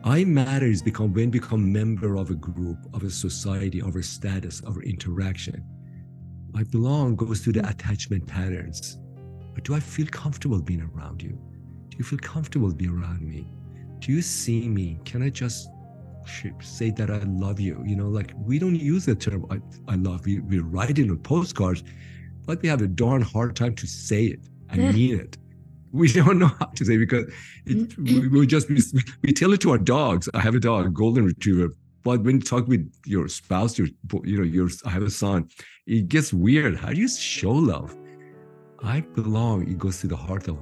I 0.07 0.23
matter 0.23 0.67
is 0.67 0.83
become 0.83 1.15
when 1.15 1.31
become 1.31 1.73
member 1.73 2.17
of 2.17 2.29
a 2.29 2.35
group, 2.35 2.77
of 2.93 3.05
a 3.05 3.11
society, 3.11 3.81
of 3.81 3.97
a 3.97 4.03
status, 4.03 4.61
of 4.61 4.77
interaction. 4.83 5.65
I 6.55 6.65
belong 6.65 7.17
goes 7.17 7.43
to 7.45 7.53
the 7.53 7.67
attachment 7.67 8.27
patterns. 8.27 8.99
But 9.55 9.65
do 9.65 9.75
I 9.75 9.81
feel 9.81 10.07
comfortable 10.09 10.61
being 10.61 10.83
around 10.83 11.23
you? 11.23 11.39
Do 11.89 11.97
you 11.97 12.05
feel 12.05 12.19
comfortable 12.19 12.71
being 12.71 12.91
around 12.91 13.23
me? 13.23 13.49
Do 14.01 14.13
you 14.13 14.21
see 14.21 14.69
me? 14.69 14.99
Can 15.07 15.23
I 15.23 15.31
just 15.31 15.71
say 16.61 16.91
that 16.91 17.11
I 17.11 17.21
love 17.21 17.59
you? 17.59 17.83
You 17.87 17.97
know, 17.97 18.11
like 18.11 18.35
we 18.37 18.59
don't 18.59 18.77
use 18.77 19.07
the 19.07 19.15
term 19.15 19.47
I, 19.49 19.59
I 19.91 19.97
love 19.97 20.29
you. 20.29 20.43
We 20.43 20.59
write 20.59 20.99
it 20.99 21.09
on 21.09 21.17
postcards, 21.17 21.83
but 22.45 22.61
we 22.61 22.69
have 22.69 22.83
a 22.83 22.89
darn 22.89 23.23
hard 23.23 23.57
time 23.57 23.75
to 23.77 23.87
say 23.87 24.25
it 24.25 24.41
and 24.69 24.95
mean 24.95 25.19
it 25.19 25.39
we 25.95 26.13
don't 26.21 26.39
know 26.39 26.53
how 26.59 26.67
to 26.67 26.85
say 26.85 26.97
because 26.97 27.33
it, 27.67 27.97
we, 27.99 28.29
we 28.29 28.47
just 28.47 28.69
we, 28.69 28.83
we 29.23 29.33
tell 29.33 29.53
it 29.53 29.61
to 29.63 29.71
our 29.71 29.79
dogs. 29.79 30.29
I 30.35 30.41
have 30.41 30.55
a 30.55 30.61
dog, 30.61 30.87
a 30.87 30.91
golden 30.91 31.25
retriever. 31.25 31.73
But 32.03 32.23
when 32.23 32.37
you 32.37 32.43
talk 32.43 32.69
with 32.69 32.93
your 33.07 33.29
spouse, 33.29 33.79
your 33.79 33.89
you 34.25 34.37
know, 34.39 34.43
your 34.43 34.69
I 34.85 34.91
have 34.91 35.05
a 35.05 35.11
son, 35.11 35.49
it 35.87 36.09
gets 36.09 36.33
weird. 36.33 36.77
How 36.77 36.91
do 36.91 37.01
you 37.01 37.09
show 37.09 37.53
love? 37.53 37.97
I 38.83 39.01
belong. 39.01 39.67
It 39.69 39.79
goes 39.79 40.01
to 40.01 40.09
the 40.09 40.17
heart 40.17 40.49
of. 40.49 40.57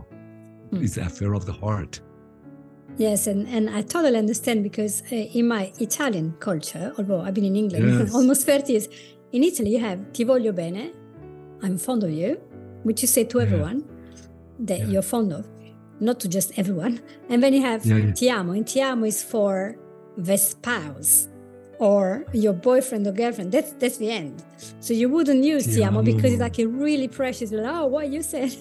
Mm. 0.71 0.85
It's 0.85 0.95
the 0.95 1.07
affair 1.07 1.33
of 1.33 1.47
the 1.47 1.53
heart. 1.53 2.01
Yes, 2.99 3.27
and, 3.27 3.49
and 3.49 3.71
I 3.71 3.81
totally 3.81 4.19
understand 4.19 4.63
because 4.63 5.03
uh, 5.11 5.15
in 5.17 5.49
my 5.49 5.73
Italian 5.79 6.35
culture, 6.41 6.93
although 6.99 7.23
I've 7.23 7.33
been 7.33 7.47
in 7.47 7.57
England 7.57 8.01
yes. 8.01 8.15
almost 8.15 8.45
30 8.45 8.73
years, 8.73 8.89
in 9.33 9.43
Italy 9.43 9.71
you 9.71 9.81
have 9.81 10.13
ti 10.13 10.27
voglio 10.27 10.55
bene, 10.55 10.93
I'm 11.63 11.79
fond 11.79 12.05
of 12.05 12.11
you, 12.11 12.39
which 12.83 13.01
you 13.01 13.09
say 13.09 13.25
to 13.25 13.39
yeah. 13.39 13.45
everyone 13.45 13.85
that 14.67 14.81
yeah. 14.81 14.87
you're 14.87 15.03
fond 15.03 15.33
of, 15.33 15.47
not 16.01 16.21
to 16.21 16.29
just 16.29 16.59
everyone. 16.59 17.01
And 17.29 17.43
then 17.43 17.53
you 17.53 17.63
have 17.63 17.85
yeah, 17.85 17.97
yeah. 17.97 18.13
ti 18.13 18.31
amo, 18.31 18.53
and 18.53 18.67
ti 18.67 18.81
amo 18.81 19.05
is 19.07 19.23
for 19.23 19.77
the 20.17 20.37
spouse 20.37 21.29
or 21.79 22.25
your 22.33 22.53
boyfriend 22.53 23.07
or 23.07 23.13
girlfriend. 23.13 23.51
That's 23.53 23.73
that's 23.73 23.97
the 23.97 24.11
end. 24.11 24.43
So 24.81 24.95
you 24.95 25.09
wouldn't 25.09 25.43
use 25.43 25.67
ti 25.67 25.83
amo 25.83 26.03
because 26.03 26.33
it's 26.33 26.41
like 26.41 26.59
a 26.59 26.67
really 26.67 27.09
precious. 27.09 27.53
oh, 27.53 27.87
what 27.87 28.09
you 28.09 28.23
said. 28.23 28.55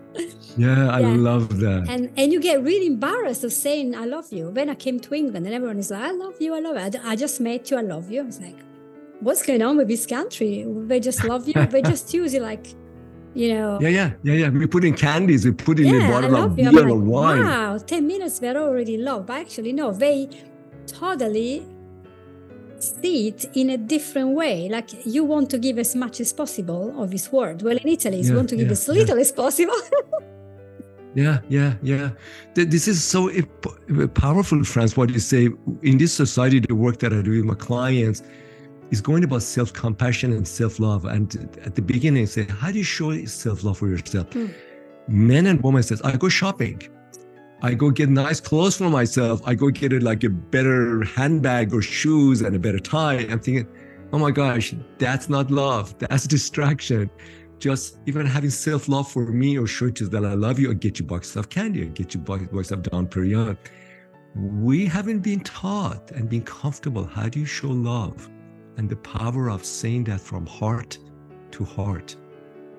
yeah, 0.56 0.88
I 0.88 1.00
love 1.00 1.58
that. 1.58 1.86
And 1.88 2.12
and 2.16 2.32
you 2.32 2.40
get 2.40 2.62
really 2.62 2.86
embarrassed 2.86 3.44
of 3.44 3.52
saying 3.52 3.96
I 3.96 4.04
love 4.04 4.32
you. 4.32 4.50
When 4.50 4.70
I 4.70 4.76
came 4.76 5.00
to 5.00 5.14
England, 5.14 5.46
and 5.46 5.54
everyone 5.54 5.78
is 5.78 5.90
like, 5.90 6.02
I 6.02 6.12
love 6.12 6.36
you, 6.40 6.54
I 6.54 6.60
love 6.60 6.76
you. 6.76 7.00
I, 7.00 7.12
I 7.12 7.16
just 7.16 7.40
met 7.40 7.70
you, 7.70 7.76
I 7.76 7.82
love 7.82 8.10
you. 8.10 8.20
I 8.22 8.24
was 8.24 8.40
like, 8.40 8.58
what's 9.20 9.42
going 9.44 9.62
on 9.62 9.76
with 9.76 9.88
this 9.88 10.06
country? 10.06 10.64
They 10.66 11.00
just 11.00 11.24
love 11.24 11.48
you. 11.48 11.54
they 11.54 11.82
just 11.94 12.12
use 12.14 12.34
you 12.34 12.40
like 12.40 12.66
you 13.34 13.54
know. 13.54 13.78
Yeah, 13.80 13.88
yeah, 13.88 14.12
yeah, 14.22 14.34
yeah. 14.34 14.48
We 14.48 14.66
put 14.66 14.84
in 14.84 14.94
candies, 14.94 15.44
we 15.44 15.52
put 15.52 15.78
in 15.78 15.86
yeah, 15.86 16.08
a 16.08 16.10
bottle 16.10 16.36
of 16.36 16.56
beer 16.56 16.72
like, 16.72 16.84
or 16.84 16.96
wine. 16.96 17.44
Wow, 17.44 17.78
10 17.78 18.06
minutes 18.06 18.38
they're 18.38 18.56
already 18.56 18.96
loved. 18.96 19.26
But 19.26 19.40
actually, 19.40 19.72
no, 19.72 19.92
they 19.92 20.28
totally 20.86 21.66
see 22.78 23.28
it 23.28 23.44
in 23.54 23.70
a 23.70 23.76
different 23.76 24.30
way. 24.30 24.68
Like 24.68 25.06
you 25.06 25.24
want 25.24 25.50
to 25.50 25.58
give 25.58 25.78
as 25.78 25.94
much 25.94 26.20
as 26.20 26.32
possible 26.32 27.02
of 27.02 27.10
this 27.10 27.30
word. 27.30 27.62
Well, 27.62 27.76
in 27.76 27.88
Italy, 27.88 28.20
yeah, 28.20 28.30
you 28.30 28.36
want 28.36 28.48
to 28.50 28.56
give 28.56 28.66
yeah, 28.66 28.72
as 28.72 28.88
little 28.88 29.18
as 29.18 29.32
possible. 29.32 29.74
yeah, 31.14 31.38
yeah, 31.48 31.74
yeah. 31.82 32.10
This 32.54 32.88
is 32.88 33.02
so 33.04 33.30
powerful, 34.14 34.64
Franz, 34.64 34.96
what 34.96 35.10
you 35.10 35.20
say. 35.20 35.48
In 35.82 35.98
this 35.98 36.12
society, 36.12 36.60
the 36.60 36.74
work 36.74 36.98
that 36.98 37.12
I 37.12 37.22
do 37.22 37.30
with 37.30 37.44
my 37.44 37.54
clients, 37.54 38.22
is 38.90 39.00
going 39.00 39.24
about 39.24 39.42
self-compassion 39.42 40.32
and 40.32 40.46
self-love. 40.46 41.04
And 41.04 41.58
at 41.64 41.74
the 41.74 41.82
beginning, 41.82 42.26
say, 42.26 42.44
how 42.44 42.70
do 42.72 42.78
you 42.78 42.84
show 42.84 43.24
self-love 43.24 43.78
for 43.78 43.88
yourself? 43.88 44.30
Mm. 44.30 44.54
Men 45.08 45.46
and 45.46 45.62
women 45.62 45.82
says, 45.82 46.02
I 46.02 46.16
go 46.16 46.28
shopping. 46.28 46.82
I 47.62 47.74
go 47.74 47.90
get 47.90 48.08
nice 48.08 48.40
clothes 48.40 48.76
for 48.76 48.88
myself. 48.88 49.42
I 49.44 49.54
go 49.54 49.70
get 49.70 49.92
it 49.92 50.02
like 50.02 50.24
a 50.24 50.30
better 50.30 51.04
handbag 51.04 51.74
or 51.74 51.82
shoes 51.82 52.40
and 52.40 52.56
a 52.56 52.58
better 52.58 52.78
tie. 52.78 53.26
I'm 53.30 53.40
thinking, 53.40 53.68
oh 54.12 54.18
my 54.18 54.30
gosh, 54.30 54.74
that's 54.98 55.28
not 55.28 55.50
love. 55.50 55.96
That's 55.98 56.26
distraction. 56.36 57.10
Just 57.58 57.98
even 58.06 58.24
having 58.24 58.50
self-love 58.50 59.10
for 59.10 59.26
me 59.26 59.58
or 59.58 59.66
show 59.66 59.86
you 59.86 60.08
that 60.08 60.24
I 60.24 60.32
love 60.34 60.58
you 60.58 60.70
or 60.70 60.74
get 60.74 60.98
you 60.98 61.04
box 61.04 61.36
of 61.36 61.50
candy 61.50 61.82
or 61.82 61.86
get 61.86 62.14
you 62.14 62.20
box 62.20 62.70
of 62.70 62.82
Dom 62.82 63.06
Pérignon. 63.06 63.58
We 64.34 64.86
haven't 64.86 65.20
been 65.20 65.40
taught 65.40 66.12
and 66.12 66.28
been 66.28 66.42
comfortable. 66.42 67.04
How 67.04 67.28
do 67.28 67.38
you 67.38 67.46
show 67.46 67.68
love? 67.68 68.30
And 68.80 68.88
the 68.88 68.96
power 68.96 69.50
of 69.50 69.62
saying 69.62 70.04
that 70.04 70.18
from 70.18 70.46
heart 70.46 70.96
to 71.50 71.64
heart. 71.64 72.16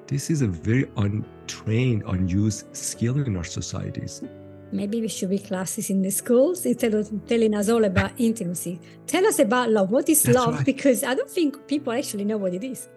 This 0.07 0.31
is 0.31 0.41
a 0.41 0.47
very 0.47 0.89
untrained, 0.97 2.01
unused 2.07 2.75
skill 2.75 3.19
in 3.19 3.37
our 3.37 3.43
societies. 3.43 4.23
Maybe 4.71 4.99
we 4.99 5.07
should 5.07 5.29
be 5.29 5.37
classes 5.37 5.91
in 5.91 6.01
the 6.01 6.09
schools 6.09 6.65
instead 6.65 6.95
of 6.95 7.11
telling 7.27 7.53
us 7.53 7.69
all 7.69 7.83
about 7.83 8.13
intimacy. 8.17 8.79
Tell 9.05 9.27
us 9.27 9.37
about 9.37 9.69
love. 9.69 9.91
What 9.91 10.09
is 10.09 10.23
That's 10.23 10.35
love? 10.35 10.55
right. 10.55 10.65
Because 10.65 11.03
I 11.03 11.13
don't 11.13 11.29
think 11.29 11.67
people 11.67 11.93
actually 11.93 12.25
know 12.25 12.37
what 12.37 12.55
it 12.55 12.63
is. 12.63 12.89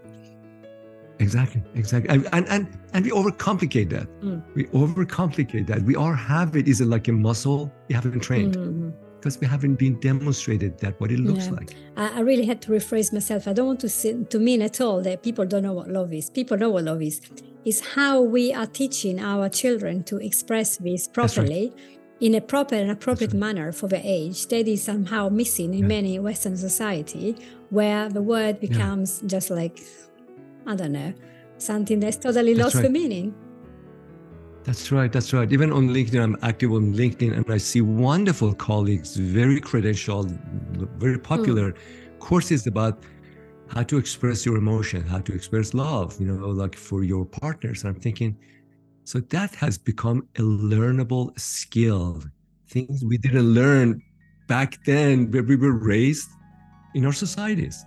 Exactly, 1.19 1.63
exactly. 1.75 2.09
And 2.15 2.27
and 2.33 2.67
and, 2.95 3.05
we 3.05 3.11
overcomplicate 3.11 3.91
that. 3.91 4.07
Mm. 4.23 4.43
We 4.55 4.65
overcomplicate 4.83 5.67
that. 5.67 5.83
We 5.83 5.95
all 5.95 6.13
have 6.15 6.57
it. 6.57 6.67
Is 6.69 6.81
it 6.81 6.87
like 6.87 7.07
a 7.09 7.13
muscle 7.13 7.71
we 7.89 7.95
haven't 7.95 8.21
trained 8.21 8.57
Mhm. 8.57 8.93
Because 9.25 9.41
we 9.41 9.47
haven't 9.47 9.77
been 9.77 9.99
demonstrated 10.01 10.79
that 10.81 11.01
what 11.01 11.11
it 11.11 11.19
looks 11.19 11.47
Yeah. 11.47 11.53
like. 11.53 11.75
I, 11.97 12.19
I 12.19 12.21
really 12.21 12.45
had 12.45 12.61
to 12.63 12.71
rephrase 12.73 13.11
myself. 13.11 13.49
I 13.49 13.55
don't 13.55 13.67
want 13.67 13.81
to 13.81 13.89
say, 13.89 14.13
to 14.23 14.39
mean 14.39 14.61
at 14.61 14.83
all 14.83 15.01
that 15.01 15.23
people 15.23 15.47
don't 15.47 15.63
know 15.63 15.73
what 15.73 15.89
love 15.89 16.13
is. 16.13 16.29
People 16.29 16.59
know 16.59 16.69
what 16.69 16.85
love 16.85 17.01
is. 17.01 17.23
It's 17.65 17.81
how 17.95 18.21
we 18.21 18.53
are 18.53 18.67
teaching 18.67 19.19
our 19.19 19.49
children 19.49 20.05
to 20.05 20.19
express 20.19 20.77
this 20.77 21.07
right. 21.07 21.15
properly 21.15 21.73
in 22.21 22.35
a 22.35 22.43
proper 22.43 22.75
and 22.75 22.91
appropriate 22.91 23.33
right. 23.33 23.41
manner 23.41 23.73
for 23.73 23.89
their 23.89 24.03
age. 24.05 24.47
That 24.49 24.69
is 24.69 24.83
somehow 24.83 25.31
missing 25.31 25.73
in 25.73 25.81
Yeah. 25.81 25.87
many 25.97 26.19
Western 26.19 26.59
society 26.59 27.35
where 27.71 28.11
the 28.11 28.21
word 28.21 28.61
becomes 28.61 29.23
just 29.25 29.49
like, 29.49 29.81
I 30.67 30.77
don't 30.77 30.93
know, 30.93 31.15
something 31.57 31.99
that's 31.99 32.19
totally 32.19 32.53
That's 32.53 32.75
lost 32.75 32.83
the 32.83 32.91
meaning. 32.91 33.35
That's 34.65 34.91
right. 34.91 35.13
That's 35.13 35.33
right. 35.35 35.53
Even 35.53 35.71
on 35.73 35.91
LinkedIn, 35.91 36.23
I'm 36.23 36.37
active 36.43 36.73
on 36.73 36.95
LinkedIn 36.95 37.37
and 37.37 37.51
I 37.51 37.59
see 37.59 37.83
wonderful 37.83 38.55
colleagues, 38.55 39.17
very 39.17 39.61
credentialed, 39.61 40.31
very 40.99 41.17
hmm. 41.17 41.23
popular 41.23 41.75
courses 42.19 42.67
about 42.67 43.03
how 43.69 43.83
to 43.83 43.99
express 43.99 44.47
your 44.47 44.57
emotion, 44.57 45.03
how 45.07 45.19
to 45.19 45.35
express 45.35 45.75
love, 45.75 46.19
you 46.19 46.27
know, 46.27 46.49
like 46.49 46.77
for 46.77 47.05
your 47.05 47.27
partners. 47.27 47.85
And 47.85 47.95
I'm 47.95 48.01
thinking, 48.01 48.39
so 49.05 49.21
that 49.21 49.55
has 49.57 49.77
become 49.77 50.27
a 50.37 50.43
learnable 50.43 51.39
skill. 51.39 52.23
Things 52.69 53.05
we 53.05 53.19
didn't 53.19 53.53
learn 53.55 54.03
back 54.49 54.83
then 54.85 55.31
where 55.31 55.43
we 55.43 55.57
were 55.57 55.73
raised 55.73 56.29
in 56.95 57.05
our 57.05 57.13
societies. 57.13 57.85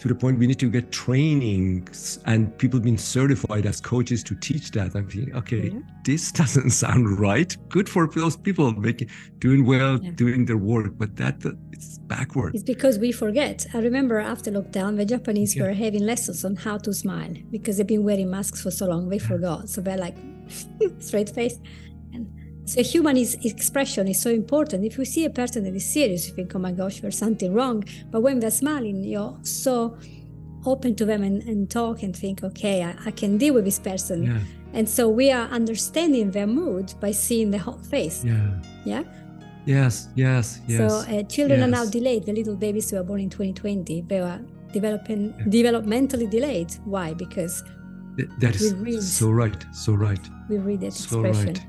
To 0.00 0.08
the 0.08 0.14
point 0.14 0.38
we 0.38 0.46
need 0.46 0.58
to 0.58 0.68
get 0.70 0.90
training 0.92 1.88
and 2.26 2.56
people 2.58 2.78
being 2.80 2.98
certified 2.98 3.64
as 3.64 3.80
coaches 3.80 4.22
to 4.24 4.34
teach 4.34 4.70
that. 4.72 4.94
I'm 4.94 5.08
thinking, 5.08 5.34
okay, 5.36 5.70
Yeah. 5.72 5.80
this 6.04 6.32
doesn't 6.40 6.70
sound 6.70 7.18
right. 7.18 7.56
Good 7.70 7.88
for 7.88 8.06
those 8.08 8.36
people 8.36 8.72
making 8.72 9.08
doing 9.38 9.64
well, 9.64 9.98
Yeah. 10.02 10.10
doing 10.10 10.44
their 10.44 10.58
work, 10.58 10.92
but 10.98 11.16
that 11.16 11.36
uh, 11.46 11.52
it's 11.72 11.98
backward. 11.98 12.54
It's 12.54 12.64
because 12.64 12.98
we 12.98 13.12
forget. 13.12 13.66
I 13.72 13.78
remember 13.78 14.18
after 14.18 14.50
lockdown, 14.50 14.96
the 14.96 15.06
Japanese 15.06 15.54
Yeah. 15.56 15.62
were 15.64 15.72
having 15.72 16.04
lessons 16.04 16.44
on 16.44 16.56
how 16.56 16.76
to 16.78 16.92
smile 16.92 17.32
because 17.50 17.76
they've 17.78 17.86
been 17.86 18.04
wearing 18.04 18.30
masks 18.30 18.60
for 18.62 18.70
so 18.72 18.86
long, 18.88 19.08
they 19.08 19.18
forgot. 19.20 19.70
So 19.70 19.80
they're 19.80 19.96
like 19.96 20.16
straight 20.98 21.30
face. 21.30 21.58
So 22.66 22.82
human 22.82 23.16
is, 23.16 23.34
expression 23.44 24.08
is 24.08 24.20
so 24.22 24.30
important. 24.30 24.84
If 24.84 24.96
you 24.98 25.04
see 25.04 25.24
a 25.26 25.30
person 25.30 25.64
that 25.64 25.74
is 25.74 25.84
serious, 25.84 26.26
you 26.28 26.34
think, 26.34 26.54
oh 26.54 26.58
my 26.58 26.72
gosh, 26.72 27.00
there's 27.00 27.18
something 27.18 27.52
wrong. 27.52 27.84
But 28.10 28.20
when 28.22 28.40
they're 28.40 28.50
smiling, 28.50 29.04
you're 29.04 29.36
so 29.42 29.96
open 30.64 30.94
to 30.96 31.04
them 31.04 31.22
and, 31.22 31.42
and 31.42 31.70
talk 31.70 32.02
and 32.02 32.16
think, 32.16 32.42
okay, 32.42 32.82
I, 32.82 32.94
I 33.06 33.10
can 33.10 33.36
deal 33.36 33.52
with 33.54 33.66
this 33.66 33.78
person. 33.78 34.22
Yeah, 34.24 34.38
And 34.72 34.88
so 34.88 35.08
we 35.10 35.30
are 35.30 35.46
understanding 35.48 36.30
their 36.30 36.46
mood 36.46 36.94
by 37.00 37.10
seeing 37.12 37.50
the 37.50 37.58
whole 37.58 37.78
face. 37.78 38.24
yeah. 38.24 38.48
Yeah. 38.86 39.02
Yes, 39.66 40.08
yes, 40.14 40.60
yes. 40.66 40.78
So 40.92 40.98
uh, 41.10 41.22
children 41.22 41.62
are 41.62 41.66
now 41.66 41.86
delayed. 41.86 42.26
The 42.26 42.32
little 42.34 42.54
babies 42.56 42.90
who 42.90 42.98
are 42.98 43.02
born 43.02 43.20
in 43.20 43.30
2020, 43.30 44.02
they 44.02 44.18
are 44.20 44.38
developing 44.72 45.32
Yeah. 45.38 45.44
developmentally 45.46 46.28
delayed. 46.28 46.70
Why? 46.84 47.14
Because 47.14 47.62
Th- 48.18 48.28
that 48.40 48.56
is 48.56 48.74
read. 48.74 49.02
so 49.02 49.30
right, 49.30 49.64
so 49.72 49.94
right, 49.94 50.20
we 50.50 50.58
read 50.58 50.80
that 50.82 50.92
so 50.92 51.24
expression. 51.24 51.54
right. 51.54 51.62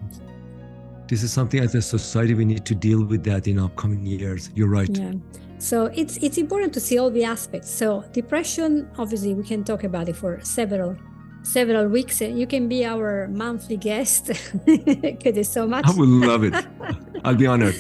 This 1.07 1.21
is 1.23 1.31
something 1.31 1.59
as 1.59 1.75
a 1.75 1.81
society 1.81 2.33
we 2.33 2.45
need 2.45 2.65
to 2.65 2.75
deal 2.75 3.03
with 3.03 3.23
that 3.25 3.47
in 3.47 3.59
upcoming 3.59 4.05
years. 4.05 4.49
You're 4.55 4.69
right. 4.69 4.89
Yeah. 4.89 5.13
So 5.59 5.85
it's 5.93 6.17
it's 6.17 6.37
important 6.37 6.73
to 6.73 6.79
see 6.79 6.97
all 6.97 7.09
the 7.09 7.23
aspects. 7.23 7.69
So 7.69 8.03
depression, 8.11 8.89
obviously, 8.97 9.33
we 9.33 9.43
can 9.43 9.63
talk 9.63 9.83
about 9.83 10.09
it 10.09 10.15
for 10.15 10.39
several 10.41 10.97
several 11.43 11.87
weeks. 11.87 12.21
You 12.21 12.47
can 12.47 12.67
be 12.67 12.85
our 12.85 13.27
monthly 13.27 13.77
guest 13.77 14.27
because 14.65 15.33
there's 15.33 15.49
so 15.49 15.67
much. 15.67 15.85
I 15.85 15.91
would 15.91 16.09
love 16.09 16.43
it. 16.43 16.53
I'll 17.23 17.35
be 17.35 17.47
honored. 17.47 17.75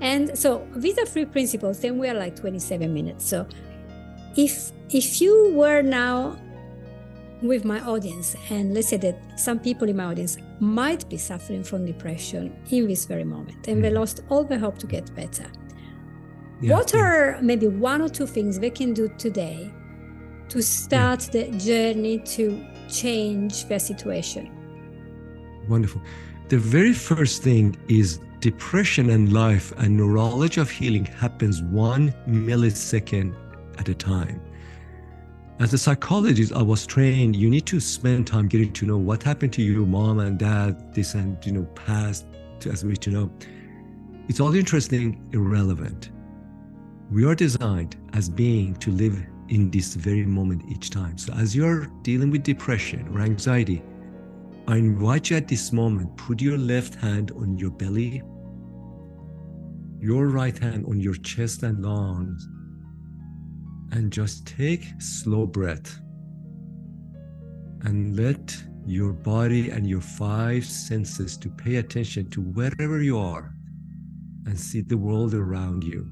And 0.00 0.36
so 0.36 0.66
these 0.76 0.98
are 0.98 1.06
three 1.06 1.24
principles. 1.24 1.80
Then 1.80 1.98
we 1.98 2.08
are 2.08 2.14
like 2.14 2.36
27 2.36 2.92
minutes. 2.92 3.26
So 3.26 3.46
if 4.36 4.72
if 4.90 5.20
you 5.20 5.52
were 5.54 5.82
now 5.82 6.36
with 7.42 7.64
my 7.64 7.80
audience, 7.80 8.36
and 8.50 8.72
let's 8.74 8.88
say 8.88 8.96
that 8.98 9.16
some 9.36 9.58
people 9.58 9.88
in 9.88 9.96
my 9.96 10.04
audience 10.04 10.38
might 10.60 11.08
be 11.08 11.16
suffering 11.16 11.62
from 11.62 11.84
depression 11.84 12.54
in 12.70 12.86
this 12.88 13.04
very 13.04 13.24
moment, 13.24 13.68
and 13.68 13.82
they 13.82 13.90
Mhm. 13.90 13.94
lost 14.00 14.20
all 14.30 14.44
the 14.44 14.58
hope 14.58 14.78
to 14.78 14.86
get 14.86 15.14
better. 15.14 15.46
Yeah, 16.60 16.74
what 16.74 16.94
yeah. 16.94 17.00
are 17.00 17.38
maybe 17.42 17.66
one 17.68 18.00
or 18.00 18.08
two 18.08 18.26
things 18.26 18.58
they 18.58 18.70
can 18.70 18.94
do 18.94 19.08
today 19.18 19.70
to 20.48 20.62
start 20.62 21.28
the 21.32 21.44
journey 21.58 22.18
to 22.36 22.58
change 22.88 23.66
their 23.68 23.80
situation? 23.80 24.48
Wonderful. 25.68 26.00
The 26.48 26.58
very 26.58 26.92
first 26.94 27.42
thing 27.42 27.76
is 27.88 28.20
depression 28.40 29.10
and 29.10 29.32
life 29.32 29.72
and 29.78 29.96
knowledge 29.96 30.56
of 30.58 30.70
healing 30.70 31.04
happens 31.04 31.62
one 31.62 32.14
millisecond 32.28 33.34
at 33.78 33.88
a 33.88 33.94
time. 33.94 34.40
As 35.58 35.72
a 35.72 35.78
psychologist, 35.78 36.52
I 36.52 36.60
was 36.60 36.86
trained 36.86 37.34
you 37.34 37.48
need 37.48 37.64
to 37.66 37.80
spend 37.80 38.26
time 38.26 38.46
getting 38.46 38.74
to 38.74 38.84
know 38.84 38.98
what 38.98 39.22
happened 39.22 39.54
to 39.54 39.62
you, 39.62 39.86
mom 39.86 40.18
and 40.18 40.38
dad, 40.38 40.92
this 40.92 41.14
and 41.14 41.38
you 41.46 41.52
know, 41.52 41.62
past 41.74 42.26
to 42.60 42.70
as 42.70 42.84
we 42.84 42.94
to 42.98 43.10
know. 43.10 43.30
It's 44.28 44.38
all 44.38 44.54
interesting, 44.54 45.26
irrelevant. 45.32 46.10
We 47.10 47.24
are 47.24 47.34
designed 47.34 47.96
as 48.12 48.28
being 48.28 48.74
to 48.76 48.90
live 48.90 49.18
in 49.48 49.70
this 49.70 49.94
very 49.94 50.26
moment 50.26 50.62
each 50.68 50.90
time. 50.90 51.16
So 51.16 51.32
as 51.32 51.56
you're 51.56 51.86
dealing 52.02 52.30
with 52.30 52.42
depression 52.42 53.08
or 53.14 53.20
anxiety, 53.20 53.82
I 54.68 54.76
invite 54.76 55.30
you 55.30 55.38
at 55.38 55.48
this 55.48 55.72
moment, 55.72 56.18
put 56.18 56.42
your 56.42 56.58
left 56.58 56.96
hand 56.96 57.30
on 57.30 57.56
your 57.56 57.70
belly, 57.70 58.22
your 60.00 60.26
right 60.26 60.58
hand 60.58 60.84
on 60.84 61.00
your 61.00 61.14
chest 61.14 61.62
and 61.62 61.82
lungs, 61.82 62.46
and 63.92 64.12
just 64.12 64.46
take 64.46 64.84
slow 64.98 65.46
breath. 65.46 66.00
And 67.82 68.16
let 68.16 68.56
your 68.86 69.12
body 69.12 69.70
and 69.70 69.86
your 69.88 70.00
five 70.00 70.64
senses 70.64 71.36
to 71.38 71.48
pay 71.48 71.76
attention 71.76 72.30
to 72.30 72.40
wherever 72.40 73.02
you 73.02 73.18
are 73.18 73.52
and 74.46 74.58
see 74.58 74.80
the 74.80 74.96
world 74.96 75.34
around 75.34 75.84
you. 75.84 76.08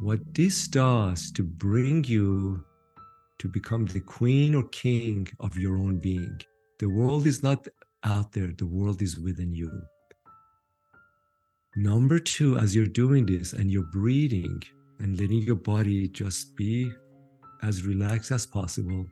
What 0.00 0.20
this 0.34 0.68
does 0.68 1.30
to 1.32 1.42
bring 1.42 2.04
you 2.04 2.64
to 3.38 3.48
become 3.48 3.86
the 3.86 4.00
queen 4.00 4.54
or 4.54 4.62
king 4.68 5.28
of 5.40 5.58
your 5.58 5.76
own 5.78 5.98
being. 5.98 6.40
The 6.78 6.88
world 6.88 7.26
is 7.26 7.42
not 7.42 7.66
out 8.04 8.32
there, 8.32 8.52
the 8.56 8.66
world 8.66 9.02
is 9.02 9.18
within 9.18 9.54
you. 9.54 9.70
Number 11.76 12.18
two, 12.18 12.56
as 12.58 12.74
you're 12.74 12.86
doing 12.86 13.26
this 13.26 13.52
and 13.52 13.70
you're 13.70 13.90
breathing 13.92 14.62
and 15.00 15.18
letting 15.18 15.42
your 15.42 15.56
body 15.56 16.08
just 16.08 16.56
be 16.56 16.92
as 17.62 17.82
relaxed 17.82 18.30
as 18.30 18.46
possible, 18.46 19.06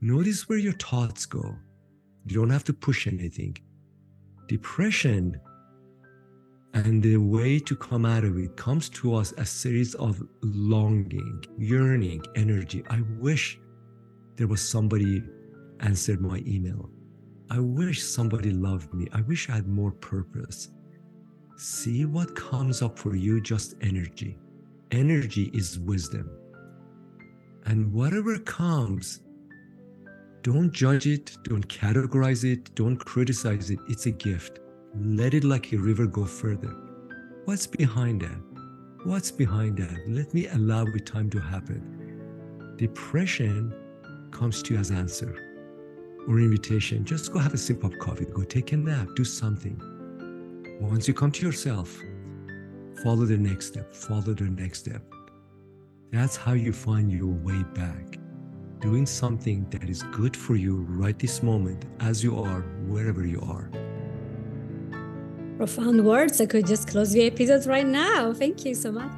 notice 0.00 0.48
where 0.48 0.58
your 0.58 0.72
thoughts 0.74 1.26
go. 1.26 1.56
You 2.26 2.36
don't 2.36 2.50
have 2.50 2.64
to 2.64 2.72
push 2.72 3.06
anything. 3.06 3.56
Depression 4.48 5.40
and 6.74 7.02
the 7.02 7.16
way 7.16 7.58
to 7.58 7.74
come 7.74 8.04
out 8.04 8.24
of 8.24 8.36
it 8.36 8.56
comes 8.56 8.88
to 8.90 9.14
us 9.14 9.32
a 9.38 9.46
series 9.46 9.94
of 9.94 10.22
longing, 10.42 11.42
yearning, 11.56 12.22
energy. 12.34 12.84
I 12.90 13.02
wish 13.18 13.58
there 14.36 14.46
was 14.46 14.66
somebody 14.66 15.22
answered 15.80 16.20
my 16.20 16.42
email. 16.46 16.90
I 17.50 17.60
wish 17.60 18.02
somebody 18.02 18.50
loved 18.50 18.92
me. 18.92 19.06
I 19.12 19.22
wish 19.22 19.48
I 19.48 19.54
had 19.54 19.68
more 19.68 19.92
purpose. 19.92 20.68
See 21.58 22.04
what 22.04 22.36
comes 22.36 22.82
up 22.82 22.98
for 22.98 23.16
you, 23.16 23.40
just 23.40 23.76
energy. 23.80 24.36
Energy 24.90 25.50
is 25.54 25.78
wisdom. 25.78 26.30
And 27.64 27.90
whatever 27.94 28.38
comes, 28.38 29.20
don't 30.42 30.70
judge 30.70 31.06
it, 31.06 31.34
don't 31.44 31.66
categorize 31.66 32.44
it, 32.44 32.74
don't 32.74 32.98
criticize 32.98 33.70
it. 33.70 33.78
It's 33.88 34.04
a 34.04 34.10
gift. 34.10 34.60
Let 35.00 35.32
it 35.32 35.44
like 35.44 35.72
a 35.72 35.78
river 35.78 36.04
go 36.06 36.26
further. 36.26 36.76
What's 37.46 37.66
behind 37.66 38.20
that? 38.20 38.38
What's 39.04 39.30
behind 39.30 39.78
that? 39.78 39.98
Let 40.06 40.34
me 40.34 40.48
allow 40.48 40.84
it 40.84 41.06
time 41.06 41.30
to 41.30 41.40
happen. 41.40 42.74
Depression 42.76 43.74
comes 44.30 44.62
to 44.64 44.74
you 44.74 44.80
as 44.80 44.90
answer 44.90 45.34
or 46.28 46.38
invitation. 46.38 47.06
Just 47.06 47.32
go 47.32 47.38
have 47.38 47.54
a 47.54 47.58
sip 47.58 47.82
of 47.82 47.98
coffee, 47.98 48.26
go 48.26 48.42
take 48.42 48.72
a 48.72 48.76
nap, 48.76 49.08
do 49.16 49.24
something. 49.24 49.80
Once 50.80 51.08
you 51.08 51.14
come 51.14 51.32
to 51.32 51.44
yourself, 51.44 52.02
follow 53.02 53.24
the 53.24 53.36
next 53.36 53.66
step, 53.68 53.94
follow 53.94 54.34
the 54.34 54.44
next 54.44 54.80
step. 54.80 55.02
That's 56.12 56.36
how 56.36 56.52
you 56.52 56.72
find 56.72 57.10
your 57.10 57.32
way 57.32 57.62
back. 57.74 58.18
Doing 58.80 59.06
something 59.06 59.66
that 59.70 59.88
is 59.88 60.02
good 60.12 60.36
for 60.36 60.54
you 60.54 60.82
right 60.88 61.18
this 61.18 61.42
moment, 61.42 61.86
as 62.00 62.22
you 62.22 62.38
are, 62.38 62.60
wherever 62.88 63.24
you 63.24 63.40
are. 63.40 63.70
profound 65.56 66.04
words. 66.04 66.42
I 66.42 66.46
could 66.46 66.66
just 66.66 66.88
close 66.88 67.12
the 67.12 67.24
episode 67.24 67.64
right 67.64 67.86
now. 67.86 68.34
Thank 68.34 68.66
you 68.66 68.74
so 68.74 68.92
much. 68.92 69.10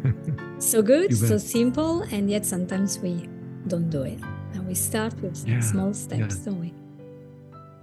so 0.58 0.80
good, 0.80 1.14
so 1.14 1.36
simple, 1.36 2.02
and 2.10 2.30
yet 2.30 2.46
sometimes 2.46 2.98
we 2.98 3.28
don't 3.68 3.90
do 3.90 4.02
it. 4.02 4.18
And 4.54 4.66
we 4.66 4.74
start 4.74 5.12
with 5.20 5.46
yeah, 5.46 5.60
small 5.60 5.92
steps, 5.92 6.38
yeah. 6.38 6.44
don't 6.46 6.60
we? 6.60 6.72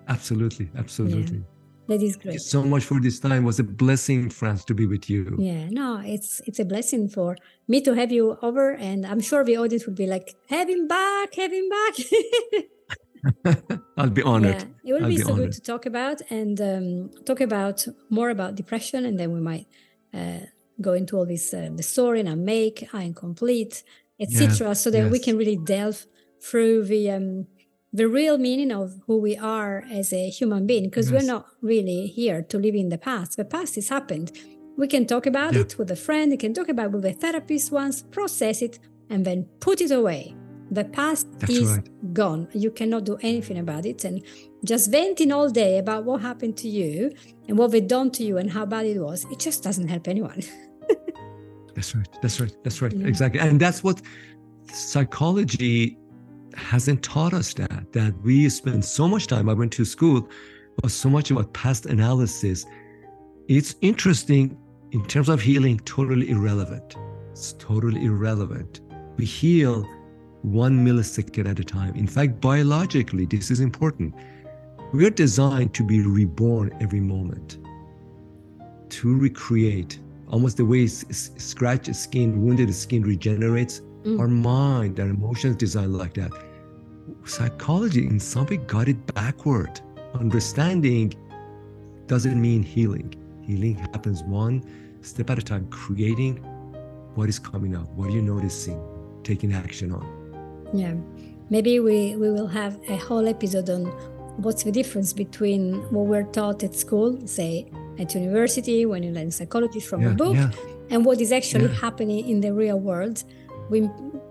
Absolutely, 0.08 0.71
absolutely. 0.76 1.38
Yeah. 1.38 1.53
That 1.88 2.02
is 2.02 2.15
great. 2.15 2.24
Thank 2.24 2.34
you 2.36 2.39
so 2.39 2.63
much 2.63 2.84
for 2.86 3.00
this 3.00 3.19
time. 3.19 3.43
It 3.43 3.46
was 3.46 3.60
a 3.60 3.63
blessing, 3.63 4.30
Franz, 4.30 4.63
to 4.65 4.74
be 4.74 4.86
with 4.86 5.10
you. 5.10 5.36
Yeah, 5.38 5.69
no, 5.69 6.02
it's 6.04 6.41
it's 6.48 6.60
a 6.60 6.65
blessing 6.65 7.10
for 7.10 7.36
me 7.67 7.82
to 7.82 7.93
have 7.93 8.12
you 8.12 8.38
over, 8.41 8.72
and 8.76 9.06
I'm 9.06 9.19
sure 9.19 9.43
the 9.43 9.58
audience 9.58 9.86
would 9.86 9.96
be 9.96 10.08
like, 10.08 10.36
"Have 10.50 10.69
him 10.69 10.88
back, 10.88 11.36
have 11.36 11.52
him 11.52 11.67
back." 11.69 11.93
I'll 13.98 14.10
be 14.10 14.24
honored. 14.24 14.62
Yeah, 14.62 14.89
it 14.89 14.93
will 14.93 15.04
I'll 15.04 15.10
be, 15.10 15.17
be 15.17 15.22
so 15.22 15.34
honored. 15.34 15.46
good 15.46 15.54
to 15.54 15.62
talk 15.62 15.86
about 15.86 16.22
and 16.30 16.60
um, 16.62 17.10
talk 17.26 17.41
about 17.41 17.86
more 18.10 18.30
about 18.30 18.56
depression, 18.56 19.06
and 19.06 19.19
then 19.19 19.34
we 19.34 19.41
might 19.41 19.67
uh, 20.13 20.39
go 20.80 20.93
into 20.93 21.17
all 21.17 21.26
this 21.26 21.54
uh, 21.54 21.69
the 21.76 21.84
story 21.84 22.19
and 22.19 22.30
I 22.30 22.36
make, 22.36 22.88
I 22.93 23.04
incomplete, 23.04 23.84
etc. 24.19 24.67
Yeah, 24.67 24.74
so 24.74 24.89
that 24.91 25.04
yes. 25.04 25.12
we 25.12 25.19
can 25.19 25.38
really 25.38 25.58
delve 25.58 26.06
through 26.41 26.86
the 26.86 27.12
um, 27.12 27.48
the 27.94 28.08
real 28.08 28.38
meaning 28.38 28.72
of 28.72 29.00
who 29.06 29.18
we 29.18 29.38
are 29.38 29.86
as 29.92 30.12
a 30.12 30.30
human 30.30 30.66
being, 30.66 30.86
because 30.86 31.12
yes. 31.12 31.22
we're 31.22 31.28
not 31.28 31.46
really 31.62 32.08
here 32.08 32.42
to 32.42 32.58
live 32.58 32.76
in 32.76 32.90
the 32.90 32.98
past. 32.98 33.38
The 33.38 33.46
past 33.46 33.76
has 33.76 33.90
happened. 33.90 34.32
We 34.78 34.88
can 34.88 35.06
talk 35.06 35.28
about 35.28 35.54
yeah. 35.54 35.62
it 35.62 35.78
with 35.78 35.92
a 35.92 35.96
friend. 35.96 36.32
We 36.32 36.38
can 36.38 36.54
talk 36.54 36.70
about 36.70 36.88
it 36.88 36.92
with 36.94 37.06
a 37.06 37.14
therapist 37.14 37.72
once, 37.72 38.02
process 38.02 38.62
it, 38.62 38.80
and 39.10 39.24
then 39.24 39.44
put 39.60 39.80
it 39.82 39.92
away 39.92 40.36
the 40.74 40.84
past 40.86 41.28
That's 41.40 41.54
is 41.54 41.70
right. 41.70 42.14
gone. 42.14 42.48
You 42.54 42.72
cannot 42.72 43.04
do 43.04 43.18
anything 43.22 43.60
about 43.60 43.86
it. 43.86 44.04
And 44.06 44.24
just 44.64 44.90
venting 44.92 45.32
all 45.32 45.50
day 45.50 45.78
about 45.78 46.04
what 46.04 46.22
happened 46.22 46.58
to 46.58 46.68
you 46.68 47.14
and 47.48 47.58
what 47.58 47.72
they've 47.72 47.88
done 47.88 48.12
to 48.12 48.24
you 48.24 48.38
and 48.38 48.52
how 48.52 48.66
bad 48.66 48.86
it 48.86 49.00
was, 49.00 49.26
it 49.32 49.40
just 49.40 49.64
doesn't 49.64 49.88
help 49.88 50.08
anyone. 50.08 50.42
that's 51.76 51.96
right. 51.96 52.08
That's 52.22 52.40
right. 52.40 52.56
That's 52.64 52.82
right. 52.82 52.94
Yeah. 52.94 53.08
Exactly. 53.08 53.40
And 53.40 53.60
that's 53.60 53.84
what 53.84 54.02
psychology 54.72 55.98
hasn't 56.56 57.04
taught 57.04 57.34
us 57.34 57.54
that, 57.56 57.92
that 57.94 58.13
we 58.22 58.50
spend 58.50 58.84
so 58.84 59.08
much 59.08 59.28
time. 59.28 59.50
I 59.50 59.54
went 59.54 59.72
to 59.74 59.86
school, 59.86 60.28
was 60.82 60.94
so 60.94 61.10
much 61.10 61.32
about 61.32 61.54
past 61.54 61.86
analysis. 61.86 62.66
It's 63.48 63.76
interesting 63.82 64.58
in 64.92 65.06
terms 65.06 65.30
of 65.30 65.42
healing, 65.42 65.80
totally 65.80 66.30
irrelevant. 66.30 66.96
It's 67.32 67.54
totally 67.54 68.06
irrelevant. 68.06 68.82
We 69.18 69.26
heal 69.26 69.88
one 70.42 70.86
millisecond 70.86 71.50
at 71.50 71.60
a 71.60 71.63
time. 71.63 71.96
In 71.96 72.08
fact, 72.08 72.42
biologically, 72.42 73.26
this 73.26 73.50
is 73.50 73.60
important. 73.60 74.13
We 74.94 75.06
are 75.06 75.10
designed 75.10 75.74
to 75.76 75.84
be 75.84 76.02
reborn 76.02 76.76
every 76.80 77.00
moment, 77.00 77.58
to 78.89 79.18
recreate, 79.18 80.00
almost 80.28 80.58
the 80.58 80.66
way 80.66 80.86
scratch 80.88 81.92
skin, 81.94 82.44
wounded 82.44 82.74
skin 82.76 83.04
regenerates. 83.04 83.82
Mm. 84.04 84.20
Our 84.20 84.28
mind, 84.28 85.00
our 85.00 85.08
emotions 85.08 85.56
designed 85.56 85.98
like 85.98 86.13
that. 86.16 86.32
Psychology, 87.26 88.06
in 88.06 88.20
some 88.20 88.46
way, 88.48 88.58
got 88.58 88.88
it 88.88 89.13
backward. 89.13 89.80
Understanding 90.13 91.13
doesn't 92.08 92.39
mean 92.39 92.63
healing. 92.63 93.13
Healing 93.42 93.76
happens 93.76 94.24
one 94.24 94.63
step 95.02 95.30
at 95.30 95.39
a 95.39 95.42
time, 95.42 95.68
creating 95.70 96.38
what 97.16 97.30
is 97.30 97.39
coming 97.39 97.76
up, 97.76 97.88
what 97.89 98.10
are 98.10 98.12
you 98.12 98.22
noticing, 98.22 98.82
taking 99.24 99.54
action 99.54 99.92
on. 99.92 100.06
Yeah, 100.74 100.96
maybe 101.50 101.80
we, 101.80 102.16
we 102.16 102.30
will 102.32 102.48
have 102.48 102.80
a 102.89 102.98
whole 102.98 103.28
episode 103.28 103.70
on 103.70 103.86
what's 104.38 104.63
the 104.63 104.72
difference 104.72 105.13
between 105.13 105.76
what 105.92 106.06
we're 106.06 106.24
taught 106.24 106.63
at 106.63 106.76
school, 106.76 107.26
say 107.28 107.70
at 108.00 108.16
university 108.16 108.86
when 108.86 109.04
you 109.04 109.12
learn 109.12 109.30
psychology 109.32 109.80
from 109.80 110.02
yeah, 110.02 110.12
a 110.12 110.13
book, 110.13 110.36
yeah. 110.36 110.52
and 110.89 111.06
what 111.06 111.22
is 111.22 111.32
actually 111.32 111.66
yeah. 111.66 111.80
happening 111.80 112.28
in 112.28 112.42
the 112.42 112.52
real 112.52 112.80
world. 112.80 113.24
We, 113.69 113.89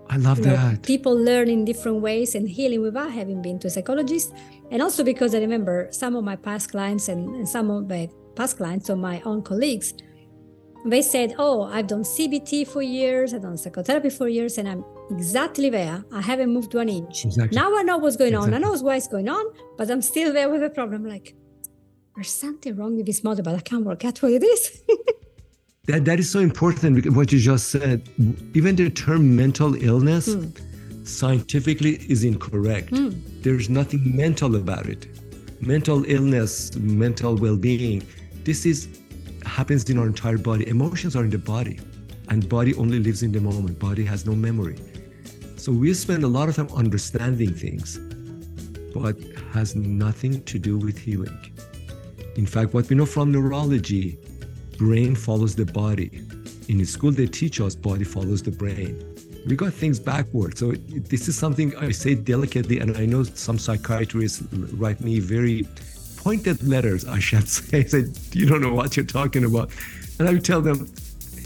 I 0.09 0.17
love 0.17 0.41
that. 0.43 0.73
Know, 0.73 0.77
people 0.81 1.15
learn 1.15 1.49
in 1.49 1.65
different 1.65 2.01
ways 2.01 2.35
and 2.35 2.47
healing 2.47 2.81
without 2.81 3.11
having 3.11 3.41
been 3.41 3.59
to 3.59 3.67
a 3.67 3.69
psychologist. 3.69 4.33
And 4.71 4.81
also 4.81 5.03
because 5.03 5.33
I 5.35 5.39
remember 5.39 5.87
some 5.91 6.15
of 6.15 6.23
my 6.23 6.35
past 6.35 6.71
clients 6.71 7.07
and, 7.07 7.35
and 7.35 7.47
some 7.47 7.69
of 7.69 7.89
my 7.89 8.09
past 8.35 8.57
clients 8.57 8.89
or 8.89 8.95
my 8.95 9.21
own 9.21 9.41
colleagues, 9.41 9.93
they 10.85 11.01
said, 11.01 11.35
Oh, 11.37 11.63
I've 11.63 11.87
done 11.87 12.03
CBT 12.03 12.67
for 12.67 12.81
years, 12.81 13.33
I've 13.33 13.41
done 13.41 13.57
psychotherapy 13.57 14.09
for 14.09 14.27
years, 14.27 14.57
and 14.57 14.67
I'm 14.67 14.83
exactly 15.11 15.69
there. 15.69 16.03
I 16.11 16.21
haven't 16.21 16.53
moved 16.53 16.73
one 16.73 16.89
inch. 16.89 17.25
Exactly. 17.25 17.55
Now 17.55 17.75
I 17.77 17.83
know 17.83 17.97
what's 17.97 18.17
going 18.17 18.33
exactly. 18.33 18.53
on. 18.53 18.61
I 18.61 18.65
know 18.65 18.71
what's 18.71 19.07
going 19.07 19.29
on, 19.29 19.45
but 19.77 19.89
I'm 19.89 20.01
still 20.01 20.33
there 20.33 20.49
with 20.49 20.63
a 20.63 20.69
problem. 20.69 21.05
Like, 21.05 21.35
there's 22.15 22.29
something 22.31 22.75
wrong 22.75 22.97
with 22.97 23.05
this 23.05 23.23
model, 23.23 23.43
but 23.43 23.55
I 23.55 23.59
can't 23.59 23.85
work 23.85 24.03
out 24.05 24.21
what 24.21 24.33
it 24.33 24.43
is. 24.43 24.83
That, 25.85 26.05
that 26.05 26.17
is 26.17 26.31
so 26.31 26.39
important, 26.39 27.13
what 27.13 27.33
you 27.33 27.39
just 27.39 27.67
said. 27.67 28.07
Even 28.53 28.77
the 28.77 28.89
term 28.89 29.35
mental 29.35 29.75
illness 29.83 30.33
hmm. 30.33 30.47
scientifically 31.03 31.97
is 32.07 32.23
incorrect. 32.23 32.89
Hmm. 32.89 33.09
There's 33.41 33.69
nothing 33.69 34.15
mental 34.15 34.55
about 34.55 34.85
it. 34.85 35.07
Mental 35.59 36.05
illness, 36.05 36.73
mental 36.77 37.35
well 37.35 37.57
being, 37.57 38.05
this 38.45 38.65
is 38.65 39.01
happens 39.45 39.89
in 39.89 39.97
our 39.97 40.07
entire 40.07 40.37
body. 40.37 40.65
Emotions 40.69 41.17
are 41.17 41.23
in 41.25 41.29
the 41.29 41.37
body, 41.37 41.81
and 42.29 42.47
body 42.47 42.73
only 42.75 42.99
lives 42.99 43.21
in 43.21 43.33
the 43.33 43.41
moment. 43.41 43.77
Body 43.77 44.05
has 44.05 44.25
no 44.25 44.33
memory. 44.33 44.77
So 45.57 45.73
we 45.73 45.93
spend 45.93 46.23
a 46.23 46.27
lot 46.27 46.47
of 46.47 46.55
time 46.55 46.69
understanding 46.73 47.53
things, 47.53 47.97
but 48.93 49.17
has 49.51 49.75
nothing 49.75 50.43
to 50.43 50.57
do 50.57 50.77
with 50.77 50.97
healing. 50.97 51.37
In 52.35 52.45
fact, 52.45 52.73
what 52.73 52.89
we 52.89 52.95
know 52.95 53.05
from 53.05 53.33
neurology, 53.33 54.17
brain 54.83 55.15
follows 55.15 55.55
the 55.55 55.65
body. 55.65 56.09
In 56.67 56.85
school, 56.85 57.11
they 57.11 57.25
teach 57.25 57.61
us 57.61 57.73
body 57.73 58.03
follows 58.03 58.41
the 58.43 58.51
brain. 58.51 58.91
We 59.47 59.55
got 59.55 59.73
things 59.73 59.97
backwards. 59.97 60.59
So 60.59 60.71
this 61.11 61.27
is 61.29 61.37
something 61.37 61.75
I 61.77 61.91
say 61.91 62.15
delicately, 62.15 62.79
and 62.79 62.97
I 62.97 63.05
know 63.05 63.23
some 63.23 63.57
psychiatrists 63.57 64.41
write 64.83 64.99
me 64.99 65.19
very 65.19 65.65
pointed 66.17 66.57
letters, 66.67 67.05
I 67.05 67.19
should 67.19 67.47
say, 67.59 67.83
that 67.83 68.05
you 68.33 68.45
don't 68.45 68.61
know 68.61 68.73
what 68.73 68.97
you're 68.97 69.05
talking 69.05 69.45
about. 69.45 69.71
And 70.19 70.27
I 70.27 70.37
tell 70.37 70.61
them, 70.61 70.91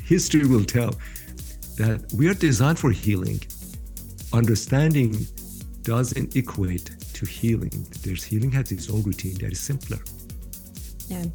history 0.03 0.47
will 0.47 0.65
tell 0.65 0.93
that 1.77 2.11
we 2.17 2.27
are 2.27 2.33
designed 2.33 2.79
for 2.79 2.91
healing. 2.91 3.39
Understanding 4.33 5.15
doesn't 5.83 6.35
equate 6.35 6.89
to 7.13 7.25
healing. 7.25 7.85
There's 8.01 8.23
healing 8.23 8.51
has 8.51 8.71
its 8.71 8.89
own 8.89 9.03
routine 9.03 9.37
that 9.41 9.51
is 9.51 9.59
simpler. 9.59 9.99
Yeah. 11.07 11.25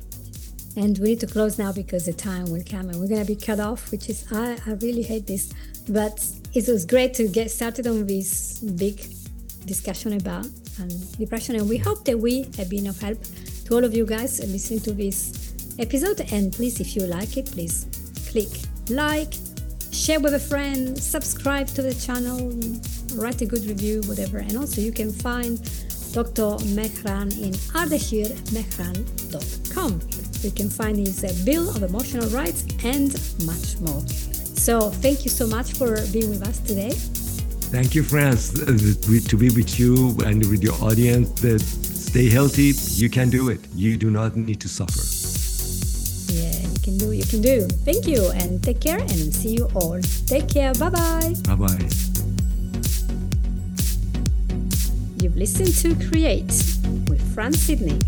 And 0.76 0.98
we 0.98 1.10
need 1.10 1.20
to 1.20 1.26
close 1.26 1.58
now 1.58 1.72
because 1.72 2.06
the 2.06 2.14
time 2.14 2.50
will 2.50 2.64
come 2.68 2.88
and 2.88 2.98
we're 2.98 3.08
going 3.08 3.20
to 3.20 3.26
be 3.26 3.36
cut 3.36 3.60
off, 3.60 3.90
which 3.90 4.08
is, 4.08 4.24
I, 4.32 4.56
I 4.66 4.72
really 4.80 5.02
hate 5.02 5.26
this. 5.26 5.52
But 5.88 6.24
it 6.54 6.66
was 6.66 6.86
great 6.86 7.12
to 7.14 7.28
get 7.28 7.50
started 7.50 7.86
on 7.86 8.06
this 8.06 8.60
big 8.60 9.04
discussion 9.66 10.14
about 10.14 10.46
and 10.78 11.18
depression. 11.18 11.56
And 11.56 11.68
we 11.68 11.76
hope 11.76 12.06
that 12.06 12.18
we 12.18 12.48
have 12.56 12.70
been 12.70 12.86
of 12.86 12.98
help 13.00 13.18
to 13.66 13.74
all 13.74 13.84
of 13.84 13.94
you 13.94 14.06
guys 14.06 14.40
listening 14.40 14.80
to 14.80 14.92
this 14.92 15.52
episode. 15.78 16.22
And 16.32 16.50
please, 16.52 16.80
if 16.80 16.96
you 16.96 17.06
like 17.06 17.36
it, 17.36 17.44
please 17.46 17.86
click 18.30 18.48
like, 18.88 19.34
share 19.92 20.18
with 20.20 20.34
a 20.34 20.40
friend, 20.40 20.98
subscribe 20.98 21.68
to 21.68 21.82
the 21.82 21.94
channel, 21.94 22.50
write 23.20 23.42
a 23.42 23.46
good 23.46 23.64
review, 23.66 24.00
whatever. 24.06 24.38
And 24.38 24.56
also, 24.56 24.80
you 24.80 24.92
can 24.92 25.12
find 25.12 25.60
Dr. 26.12 26.56
Mehran 26.74 27.30
in 27.40 27.52
ardeshirmehran.com. 27.52 30.31
You 30.42 30.50
can 30.50 30.68
find 30.68 30.96
his 30.96 31.22
uh, 31.22 31.32
Bill 31.44 31.70
of 31.70 31.82
Emotional 31.82 32.28
Rights 32.30 32.66
and 32.84 33.12
much 33.46 33.78
more. 33.80 34.02
So, 34.08 34.90
thank 34.90 35.24
you 35.24 35.30
so 35.30 35.46
much 35.46 35.72
for 35.74 36.04
being 36.12 36.30
with 36.30 36.42
us 36.42 36.58
today. 36.60 36.90
Thank 37.70 37.94
you, 37.94 38.02
Franz, 38.02 38.60
uh, 38.60 38.66
to 38.66 39.36
be 39.36 39.50
with 39.50 39.78
you 39.78 40.16
and 40.26 40.44
with 40.50 40.62
your 40.62 40.74
audience. 40.82 41.30
Stay 41.62 42.28
healthy. 42.28 42.74
You 43.00 43.08
can 43.08 43.30
do 43.30 43.48
it. 43.48 43.60
You 43.74 43.96
do 43.96 44.10
not 44.10 44.36
need 44.36 44.60
to 44.60 44.68
suffer. 44.68 45.00
Yeah, 46.32 46.68
you 46.68 46.80
can 46.80 46.98
do. 46.98 47.12
You 47.12 47.24
can 47.24 47.40
do. 47.40 47.66
Thank 47.86 48.06
you, 48.06 48.30
and 48.32 48.62
take 48.62 48.80
care. 48.80 48.98
And 48.98 49.32
see 49.32 49.54
you 49.54 49.70
all. 49.74 50.00
Take 50.26 50.48
care. 50.48 50.74
Bye 50.74 50.90
bye. 50.90 51.34
Bye 51.46 51.54
bye. 51.54 51.88
You've 55.22 55.36
listened 55.36 55.74
to 55.82 55.94
Create 56.08 56.52
with 57.08 57.22
Franz 57.32 57.62
Sidney. 57.62 57.98